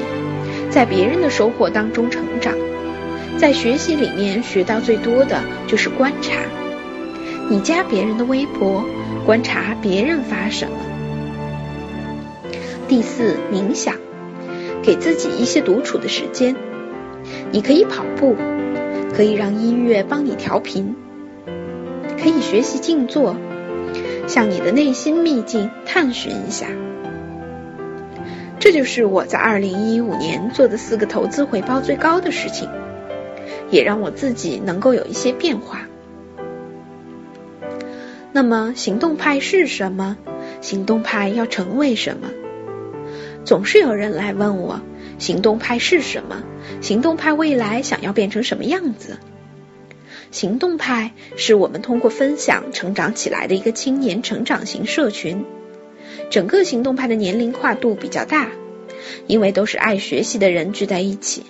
[0.68, 2.56] 在别人的收获当中成长，
[3.38, 6.34] 在学习里面学到最多的就是观察。
[7.50, 8.84] 你加别人的微博，
[9.26, 10.76] 观察别人发什么。
[12.88, 13.96] 第四，冥想，
[14.82, 16.54] 给自己一些独处的时间。
[17.50, 18.36] 你可以跑步，
[19.14, 20.94] 可以让音乐帮你调频。
[22.22, 23.36] 可以学习静坐，
[24.28, 26.66] 向你的内心秘境探寻一下。
[28.60, 32.68] 这就是我在二零一五年做的四个投资回报最高的事情，
[33.72, 35.88] 也让我自己能够有一些变化。
[38.32, 40.16] 那么，行动派是什么？
[40.60, 42.30] 行动派要成为什么？
[43.44, 44.80] 总是有人来问我，
[45.18, 46.44] 行动派是什么？
[46.80, 49.18] 行动派未来想要变成什么样子？
[50.30, 55.44] 行动派是我们通过分享成长起来的一个青年成长型社群。
[56.30, 58.50] 整个行动派的年龄跨度比较大，
[59.26, 61.44] 因为都是爱学习的人聚在一起。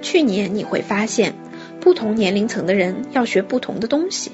[0.00, 1.34] 去年你会发现，
[1.80, 4.32] 不同年龄层的人要学不同的东西，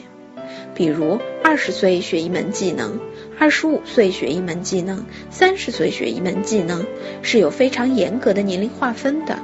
[0.75, 3.01] 比如二十岁学一门技能，
[3.39, 6.87] 二十五岁学一门技能，三十岁学一门技能，
[7.23, 9.39] 是有非常严格的年龄划分的。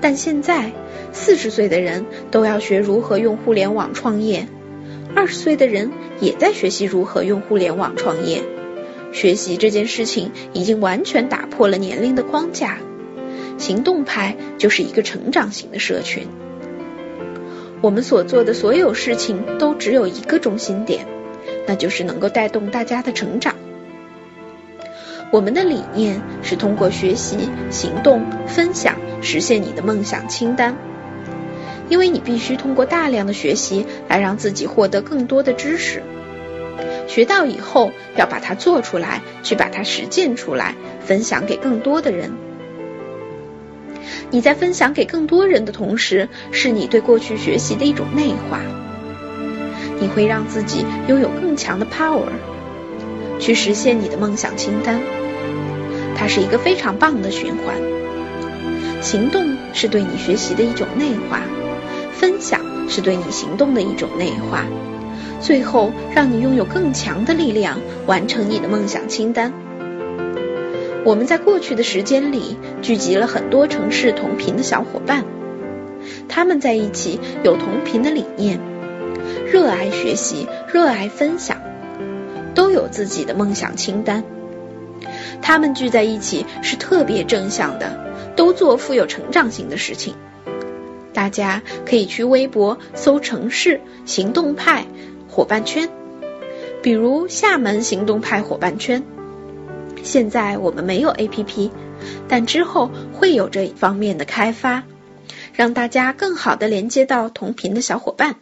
[0.00, 0.72] 但现在，
[1.12, 4.46] 四十岁的人都要学如何用互联网创业。
[5.14, 8.42] 二十岁的人也在学习如何用互联网创业，
[9.12, 12.78] 学习这件事情已经完全打破了年龄的框架。
[13.62, 16.26] 行动派就是一个成长型的社群，
[17.80, 21.06] 我们所做的所有事情都只有一个中心点，
[21.64, 23.54] 那就是能够带动大家的成长。
[25.30, 27.36] 我们的理念是通过学习、
[27.70, 30.76] 行动、分享，实现你的梦想清单。
[31.88, 36.02] 因为你必须通过大量的学习来让自己获得更多的知识，
[37.06, 42.32] 学到以后要把它做出来，去把它实践出来，分享给更多的人。
[44.30, 48.60] 你在分享给更多人的同时，是你对过去学习的一种内化。
[50.00, 52.28] 你会让自己拥有更强的 power，
[53.38, 55.00] 去实现你的梦想清单。
[56.16, 57.76] 它是一个非常棒的循环。
[59.00, 61.40] 行动是对你学习的一种内化。
[62.12, 64.64] 分享是对你行动的一种内化，
[65.40, 69.52] 最后让你拥有更强的力量，完成你的梦想清单。
[71.04, 75.24] 我们在过去的时间里聚集了很多城市同频的小伙伴，
[76.28, 78.60] 他们在一起有同频的理念，
[79.50, 81.60] 热爱学习，热爱分享，
[82.54, 84.22] 都有自己的梦想清单。
[85.40, 90.14] 他们聚在一起是特别正向的，都做富有成长性的事情。
[91.12, 94.86] 大家可以去微博搜“城市行动派
[95.28, 95.88] 伙伴圈”，
[96.80, 99.02] 比如厦门行动派伙伴圈。
[100.02, 101.70] 现在我们没有 APP，
[102.28, 104.82] 但之后会有这一方面的开发，
[105.54, 108.36] 让大家更好的连接到同频的小伙伴。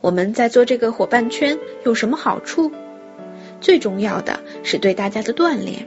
[0.00, 2.72] 我们在做这个伙伴圈有什么好处？
[3.60, 5.86] 最重要的是对大家的锻炼。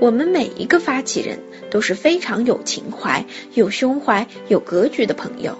[0.00, 1.40] 我们每一个发起人
[1.70, 3.24] 都是非常有情怀、
[3.54, 5.58] 有胸怀、有格局的朋友。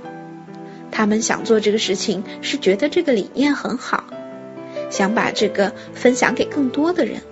[0.92, 4.04] 他们想做这个事情，是觉得这个理念很好，
[4.90, 7.22] 想把这个分享给更多的人，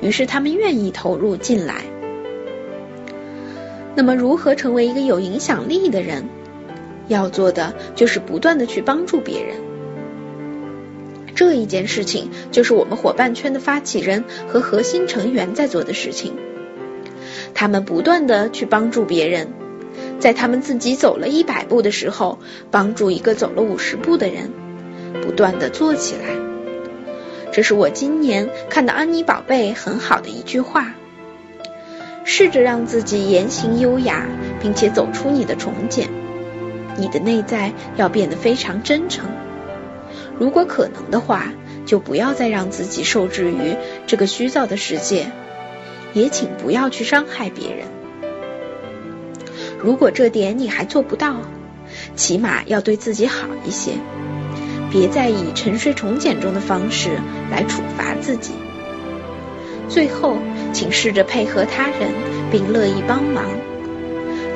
[0.00, 1.82] 于是他们愿意投入进来。
[3.94, 6.28] 那么，如何成为一个有影响力的人？
[7.08, 9.56] 要做的就是不断的去帮助别人。
[11.34, 16.34] 这一件事情就是我们伙伴圈的发起人和核心成员在做的事情。
[17.52, 19.48] 他们不断的去帮助别人，
[20.20, 22.38] 在他们自己走了一百步的时候，
[22.70, 24.52] 帮助一个走了五十步的人，
[25.20, 26.49] 不断的做起来。
[27.52, 30.94] 这是我今年看到安妮宝贝很好的一句话：
[32.24, 34.26] 试着让自己言行优雅，
[34.60, 36.08] 并且走出你的重茧，
[36.96, 39.28] 你的内在要变得非常真诚。
[40.38, 41.52] 如果可能的话，
[41.86, 43.74] 就不要再让自己受制于
[44.06, 45.26] 这个虚造的世界，
[46.12, 47.86] 也请不要去伤害别人。
[49.82, 51.36] 如果这点你还做不到，
[52.14, 53.92] 起码要对自己好一些，
[54.90, 57.18] 别再以沉睡重茧中的方式
[57.50, 58.52] 来处罚自己。
[59.88, 60.36] 最后，
[60.72, 62.10] 请试着配合他人，
[62.50, 63.44] 并乐意帮忙，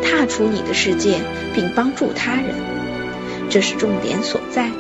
[0.03, 1.19] 踏出你的世界，
[1.55, 2.55] 并帮助他人，
[3.49, 4.71] 这是重点所在。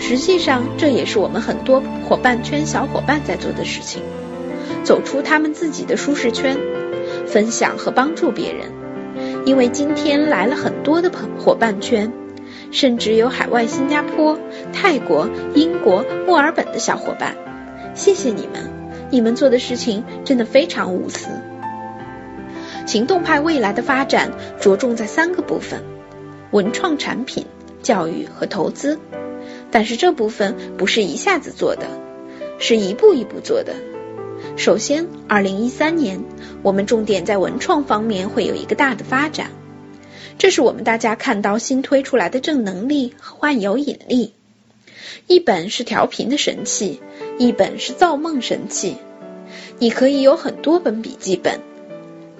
[0.00, 4.02] 实际上，这也是我们很多伙伴圈小伙伴在做的事情：
[4.82, 6.56] 走出他们自己的舒适圈，
[7.26, 8.72] 分享和帮助别人。
[9.44, 12.12] 因为今天来了很多的朋伙伴圈，
[12.70, 14.38] 甚至有海外新加坡、
[14.72, 17.36] 泰国、英国、墨尔本的小伙伴。
[17.94, 18.70] 谢谢你们，
[19.10, 21.28] 你们做的事情真的非常无私。
[22.86, 25.82] 行动派未来的发展着重在三个部分：
[26.50, 27.46] 文创产品、
[27.82, 28.98] 教育和投资。
[29.70, 31.86] 但是这部分不是一下子做的，
[32.58, 33.74] 是一步一步做的。
[34.56, 36.24] 首先，二零一三年
[36.62, 39.50] 我们重点在文创方面会有一个大的发展，
[40.38, 44.32] 这是我们大家看到新推出来的正能力和万有引力。
[45.26, 47.00] 一本是调频的神器，
[47.38, 48.96] 一本是造梦神器。
[49.78, 51.60] 你可以有很多本笔记本，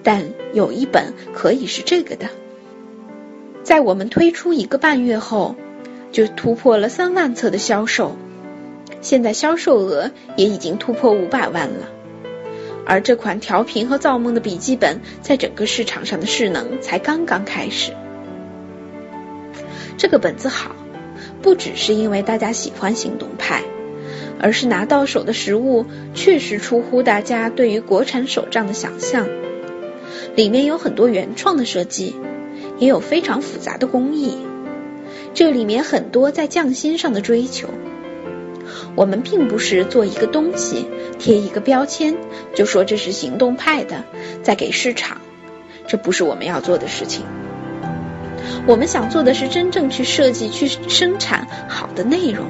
[0.02, 2.28] 但有一本可以是这个的。
[3.62, 5.56] 在我们推出一个半月后，
[6.12, 8.16] 就突破了三万册的销售，
[9.00, 11.88] 现在销售额也已经突破五百万了。
[12.88, 17.92] 而这款调频和造梦的笔记本，在整个市场上的势能才刚刚开始。
[19.98, 20.74] 这个本子好，
[21.42, 23.62] 不只是因为大家喜欢行动派，
[24.40, 25.84] 而是拿到手的实物
[26.14, 29.28] 确实出乎大家对于国产手账的想象。
[30.34, 32.16] 里面有很多原创的设计，
[32.78, 34.38] 也有非常复杂的工艺。
[35.34, 37.68] 这里面很多在匠心上的追求。
[38.94, 40.86] 我们并不是做一个东西，
[41.18, 42.16] 贴一个标签，
[42.54, 44.04] 就说这是行动派的，
[44.42, 45.20] 在给市场，
[45.86, 47.24] 这不是我们要做的事情。
[48.66, 52.46] 我们想做的是真正去设计、去生产好的内容，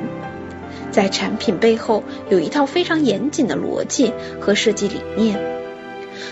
[0.90, 5.38] 在产品背后有一套非常严谨的逻辑和设计理念，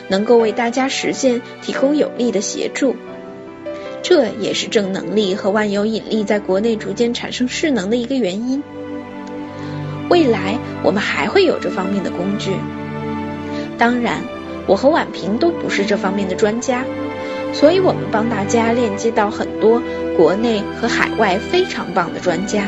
[0.08, 2.96] 能够为大家实现提供有力的协助。
[4.02, 8.62] 这也是正能力和万有引力在国内逐渐产生势能的一个原因。
[10.08, 12.52] 未来我们还会有这方面的工具，
[13.76, 14.20] 当然，
[14.66, 16.84] 我和婉平都不是这方面的专家，
[17.52, 19.82] 所以我们帮大家链接到很多
[20.16, 22.64] 国内和海外非常棒的专家，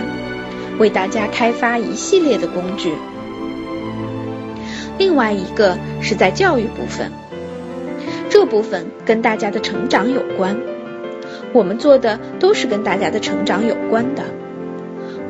[0.78, 2.93] 为大家开发一系列的工具。
[4.99, 7.12] 另外一个是在教育部分，
[8.28, 10.57] 这部分跟大家的成长有关，
[11.53, 14.24] 我们做的都是跟大家的成长有关的，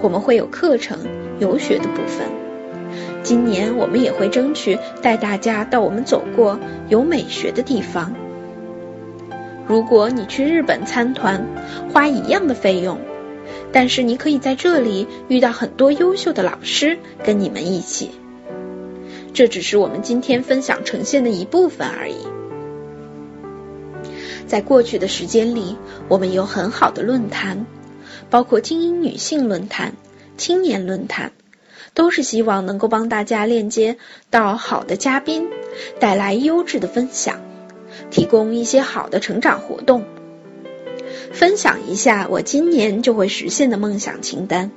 [0.01, 0.99] 我们会有课程。
[1.39, 2.26] 游学的部分，
[3.22, 6.59] 今年我们也会争取带大家到我们走过
[6.89, 8.14] 有美学的地方。
[9.66, 11.47] 如果你去日本参团，
[11.93, 12.99] 花一样的费用，
[13.70, 18.11] 但是你可以在这里遇到很多优秀的老师跟你们一起。
[19.34, 22.16] 这只是我们今天分享呈现的一部分而已。
[24.47, 25.76] 在过去的时间里，
[26.09, 27.66] 我们有很好的论坛，
[28.30, 29.93] 包括精英女性论坛。
[30.39, 31.32] 青年论坛
[31.95, 33.99] 都是希望能够帮大家链接
[34.30, 35.49] 到好的嘉宾，
[35.99, 37.41] 带来优质的分享，
[38.11, 40.05] 提供一些好的成长活动。
[41.32, 44.70] 分享一下我今年就会实现的梦想清单。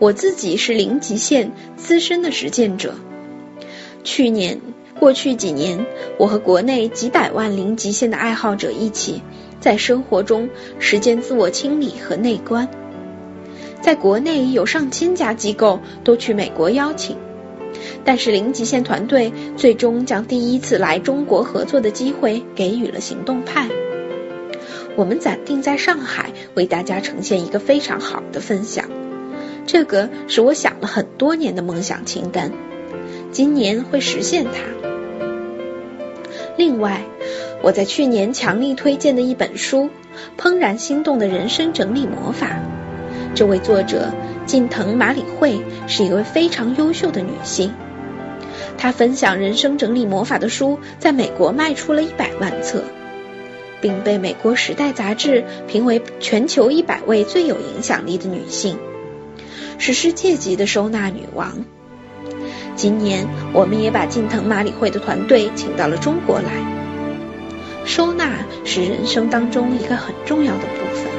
[0.00, 2.94] 我自己是零极限资深的实践者。
[4.04, 4.60] 去年、
[4.98, 5.86] 过去几年，
[6.18, 9.22] 我和国内几百万零极限的爱好者一起，
[9.60, 12.68] 在生活中实践自我清理和内观。
[13.80, 17.16] 在国内有上千家机构都去美国邀请，
[18.04, 23.68] 但是零极限团队最终将第一次来中国合作的机会给予了行动派。
[24.96, 28.86] 我们暂定在上海为大家呈现一个非常好的分享，
[29.64, 32.52] 这个是我想了很多年的梦想清单，
[33.30, 34.50] 今年会实现它。
[36.56, 37.04] 另外，
[37.62, 39.84] 我在去年强力推荐的一本书
[40.36, 42.48] 《怦然心动的人生整理魔法》。
[43.34, 44.12] 这位作者
[44.46, 47.72] 近藤麻里惠是一位非常优秀的女性，
[48.76, 52.82] 她分享人生整理魔法的书在美国卖出了一百万册，
[53.80, 58.78] 并被美国《时代》杂志评为全球一百位最有影响力的女性，
[59.78, 61.64] 是世界级的收纳女王。
[62.74, 66.50] 今年，我们也把近藤麻里惠的团队请到了中国来。
[67.84, 71.17] 收纳是人生当中一个很重要的部分。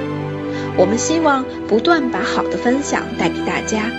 [0.79, 3.91] 我们希望不断把好的分享带给大家，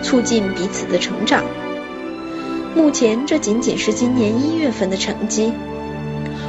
[0.00, 1.42] 促进彼此的成长。
[2.76, 5.52] 目前这仅仅是今年一月份的成绩，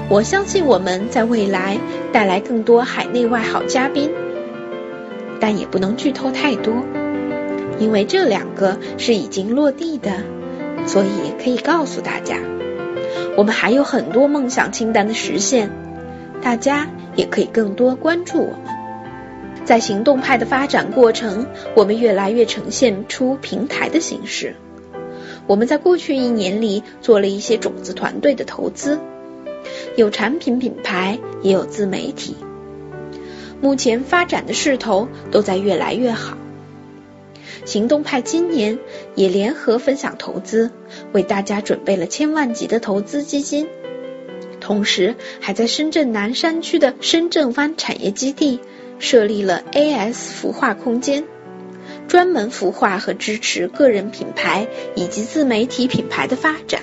[0.07, 1.79] 我相信我们在未来
[2.11, 4.11] 带来更多海内外好嘉宾，
[5.39, 6.71] 但也不能剧透太多，
[7.79, 10.11] 因为这两个是已经落地的，
[10.85, 12.37] 所以可以告诉大家，
[13.35, 15.71] 我们还有很多梦想清单的实现，
[16.39, 18.78] 大家也可以更多关注我们。
[19.69, 21.45] 在行动派的发展过程，
[21.75, 24.55] 我们越来越呈现出平台的形式。
[25.45, 28.99] 我们在过去一年里做了一些种子团队的投资，
[29.95, 32.35] 有产品品牌，也有自媒体。
[33.61, 36.35] 目前发展的势头都在越来越好。
[37.63, 38.79] 行动派今年
[39.13, 40.71] 也联合分享投资，
[41.13, 43.67] 为大家准备了千万级的投资基金，
[44.59, 48.59] 同时还在深圳南山区的深圳湾产业基地。
[48.99, 51.23] 设立了 AS 孵化空间，
[52.07, 56.81] 专门孵化和支持个人品牌以及自媒体品牌的发展。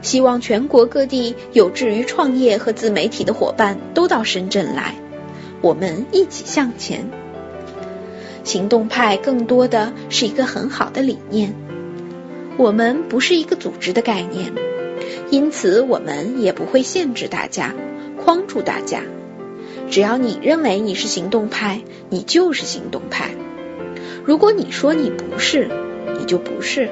[0.00, 4.94] 希望全国各地有志于创业和自媒体的伙伴都到深圳来，
[5.60, 7.10] 我们一起向前。
[8.44, 11.52] 行动派更多的是一个很好的理念，
[12.56, 14.52] 我们不是一个组织的概念，
[15.30, 17.74] 因此我们也不会限制大家，
[18.22, 19.02] 框住大家。
[19.90, 21.80] 只要你认为你是行动派，
[22.10, 23.30] 你就是行动派；
[24.24, 25.70] 如果你说你不是，
[26.18, 26.90] 你就不是。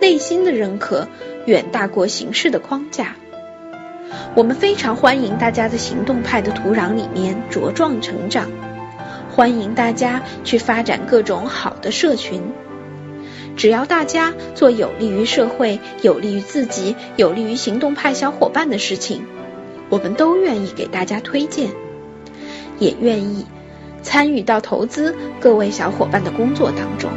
[0.00, 1.08] 内心的认可
[1.46, 3.16] 远大过形式的框架。
[4.34, 8.50] 我们非常欢迎大家在行动派的土壤里面茁壮成长，
[9.30, 12.42] 欢迎大家去发展各种好的社群。
[13.56, 19.26] 只要大家做有利于社会、有利于自己、有利于行动派小伙伴的事情，
[19.92, 21.68] 我们都愿意给大家推荐，
[22.78, 23.44] 也愿意
[24.02, 27.10] 参与到投资各位小伙伴的工作当中。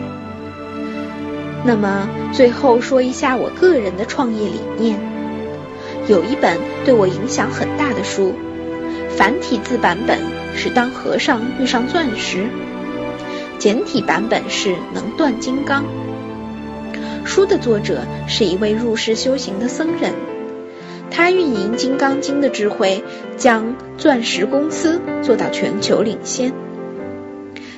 [1.63, 4.99] 那么，最后说一下我个人的创业理念。
[6.09, 8.33] 有一本对我影响很大的书，
[9.15, 10.19] 繁体字版本
[10.53, 12.39] 是《当和尚遇上钻石》，
[13.57, 15.83] 简体版本是《能断金刚》。
[17.23, 20.13] 书的作者是一位入世修行的僧人，
[21.15, 23.01] 他运营《金刚经》的智慧，
[23.37, 26.53] 将钻石公司做到全球领先。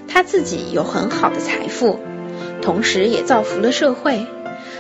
[0.08, 2.00] 他自己有很好的财富。
[2.64, 4.26] 同时也造福了社会，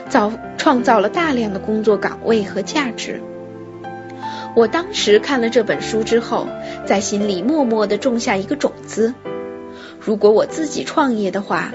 [0.10, 3.22] 造创造了大量的工作岗位和价值。
[4.55, 6.47] 我当时看了这本书之后，
[6.88, 9.14] 在心里默默的种下一个种子：
[9.99, 11.72] 如果我自己创业的话，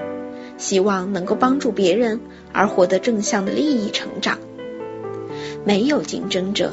[0.57, 2.19] 希望能够帮助别人
[2.51, 4.37] 而获得正向的利益成长。
[5.65, 6.71] 没有竞争者，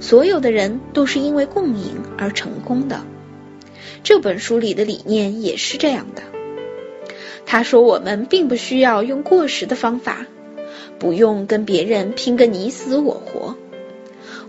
[0.00, 3.02] 所有的人都是因为共赢而成功的。
[4.02, 6.22] 这本书里的理念也是这样的。
[7.44, 10.26] 他说：“我们并不需要用过时的方法，
[10.98, 13.56] 不用跟别人拼个你死我活。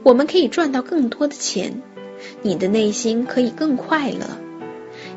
[0.04, 1.82] 我们可以赚到更多的钱，
[2.42, 4.26] 你的内心可以更快乐，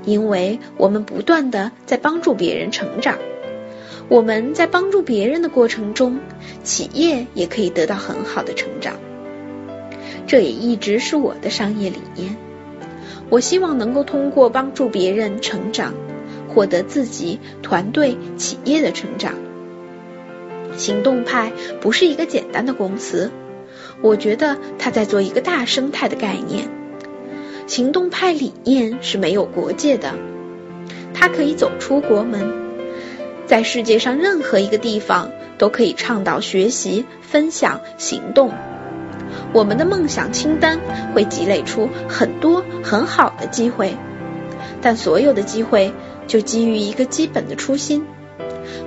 [0.04, 3.18] 因为我们不断的在帮助别人成长。
[4.08, 6.20] 我们在帮助别人的过程中，
[6.62, 8.94] 企业也可以得到很好的成长。
[10.26, 12.36] 这也一直是我的商业理念。
[13.30, 15.94] 我希望能够通过帮助别人成长。”
[16.46, 19.34] 获得自己、团队、企业的成长。
[20.76, 21.50] 行动派
[21.80, 23.32] 不是一个简单的公司，
[24.00, 26.68] 我觉得它在做一个大生态的概念。
[27.66, 30.14] 行动派理念是没有国界的，
[31.12, 32.63] 它可以走出国门，
[33.46, 38.52] 在世界上任何一个地方都可以倡导学习、分享、行动。
[39.52, 40.80] 我们的梦想清单
[41.14, 43.96] 会积累出很多很好的机会，
[44.80, 45.92] 但所有的机会。
[46.26, 48.06] 就基于一个基本的初心，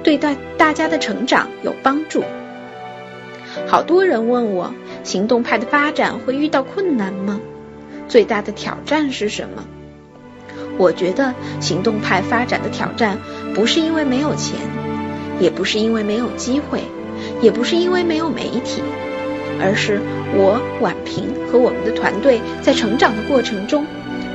[0.02, 2.24] 对大大家的成长有帮助。
[3.68, 7.40] 好多人问我，行动派的发展会遇到困难吗？
[8.08, 9.66] 最大的挑战是什么？
[10.80, 13.20] 我觉得行动派发展的挑战
[13.58, 14.56] 不是因为没有钱，
[15.40, 16.84] 也不是因为没有机会，
[17.42, 18.84] 也不是因为没有媒体，
[19.60, 20.00] 而是
[20.36, 23.84] 我婉平和我们的团队在成长的过程中，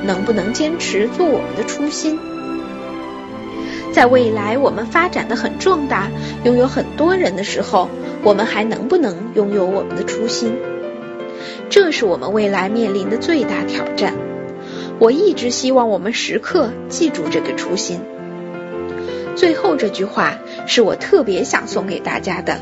[0.05, 2.19] 能不能坚持做我们的初心。
[3.93, 6.09] 在未来，我们发展的很壮大，
[6.43, 7.89] 拥有很多人的时候，
[8.23, 10.51] 我们还能不能拥有我们的初心？
[11.69, 14.13] 这是我们未来面临的最大挑战。
[14.99, 18.01] 我一直希望我们时刻记住这个初心。
[19.35, 22.61] 最后这句话是我特别想送给大家的，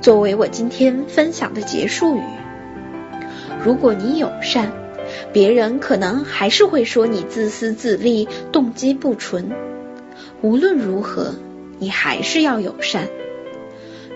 [0.00, 2.22] 作为我今天分享的结束语。
[3.64, 4.72] 如果你友善，
[5.32, 9.50] 别人可能还是会说你自私自利，动机不纯。
[10.42, 11.34] 无论如何，
[11.78, 13.08] 你还是要友善。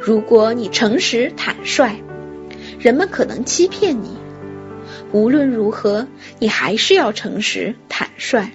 [0.01, 1.97] 如果你诚实坦率，
[2.79, 4.17] 人们可能欺骗你。
[5.13, 6.09] 无论如何，
[6.41, 8.51] 你还是要诚实坦率。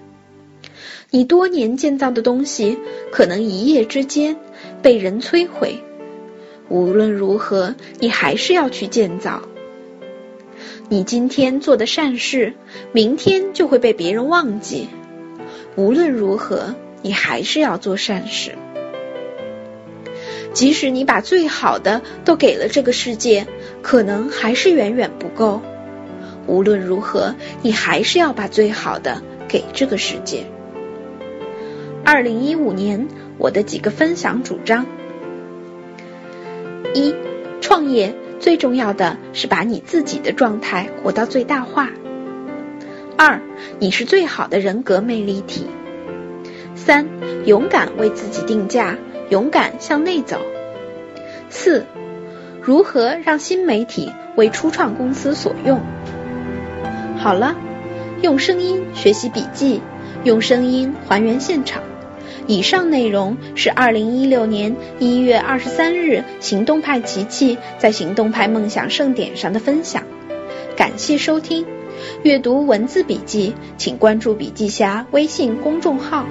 [1.10, 2.78] 你多年建造的东西，
[3.12, 4.38] 可能一夜之间
[4.82, 5.80] 被人摧毁。
[6.70, 9.42] 无论如何，你还是要去建造。
[10.90, 12.54] 你今天做的善事，
[12.92, 14.90] 明天就会被别人忘记。
[15.76, 16.76] 无论如何。
[17.04, 18.56] 你还是要做善事，
[20.52, 23.46] 即使你把最好的都给了这个世界，
[23.84, 25.62] 可能还是远远不够。
[26.48, 30.48] 无论如何，你还是要把最好的给这个世界。
[32.10, 34.86] 二零一五年，我的几个分享主张：
[36.94, 37.14] 一、
[37.60, 41.90] 创业最重要的是把你自己的状态活到最大化；
[43.18, 43.42] 二、
[43.80, 45.68] 你是最好的人格魅力体。
[46.76, 47.10] 三，
[47.44, 48.96] 勇敢为自己定价，
[49.30, 50.40] 勇敢向内走。
[51.50, 51.86] 四，
[52.62, 55.82] 如何让新媒体为初创公司所用？
[57.18, 57.58] 好了，
[58.22, 59.82] 用声音学习笔记，
[60.24, 61.84] 用声音还原现场。
[62.48, 70.04] 以上内容是二零一六年一月二十三日行动派琪琪在行动派梦想盛典上的分享。
[70.76, 71.66] 感谢收听，
[72.24, 76.26] 阅读文字笔记，请关注笔记侠微信公众号。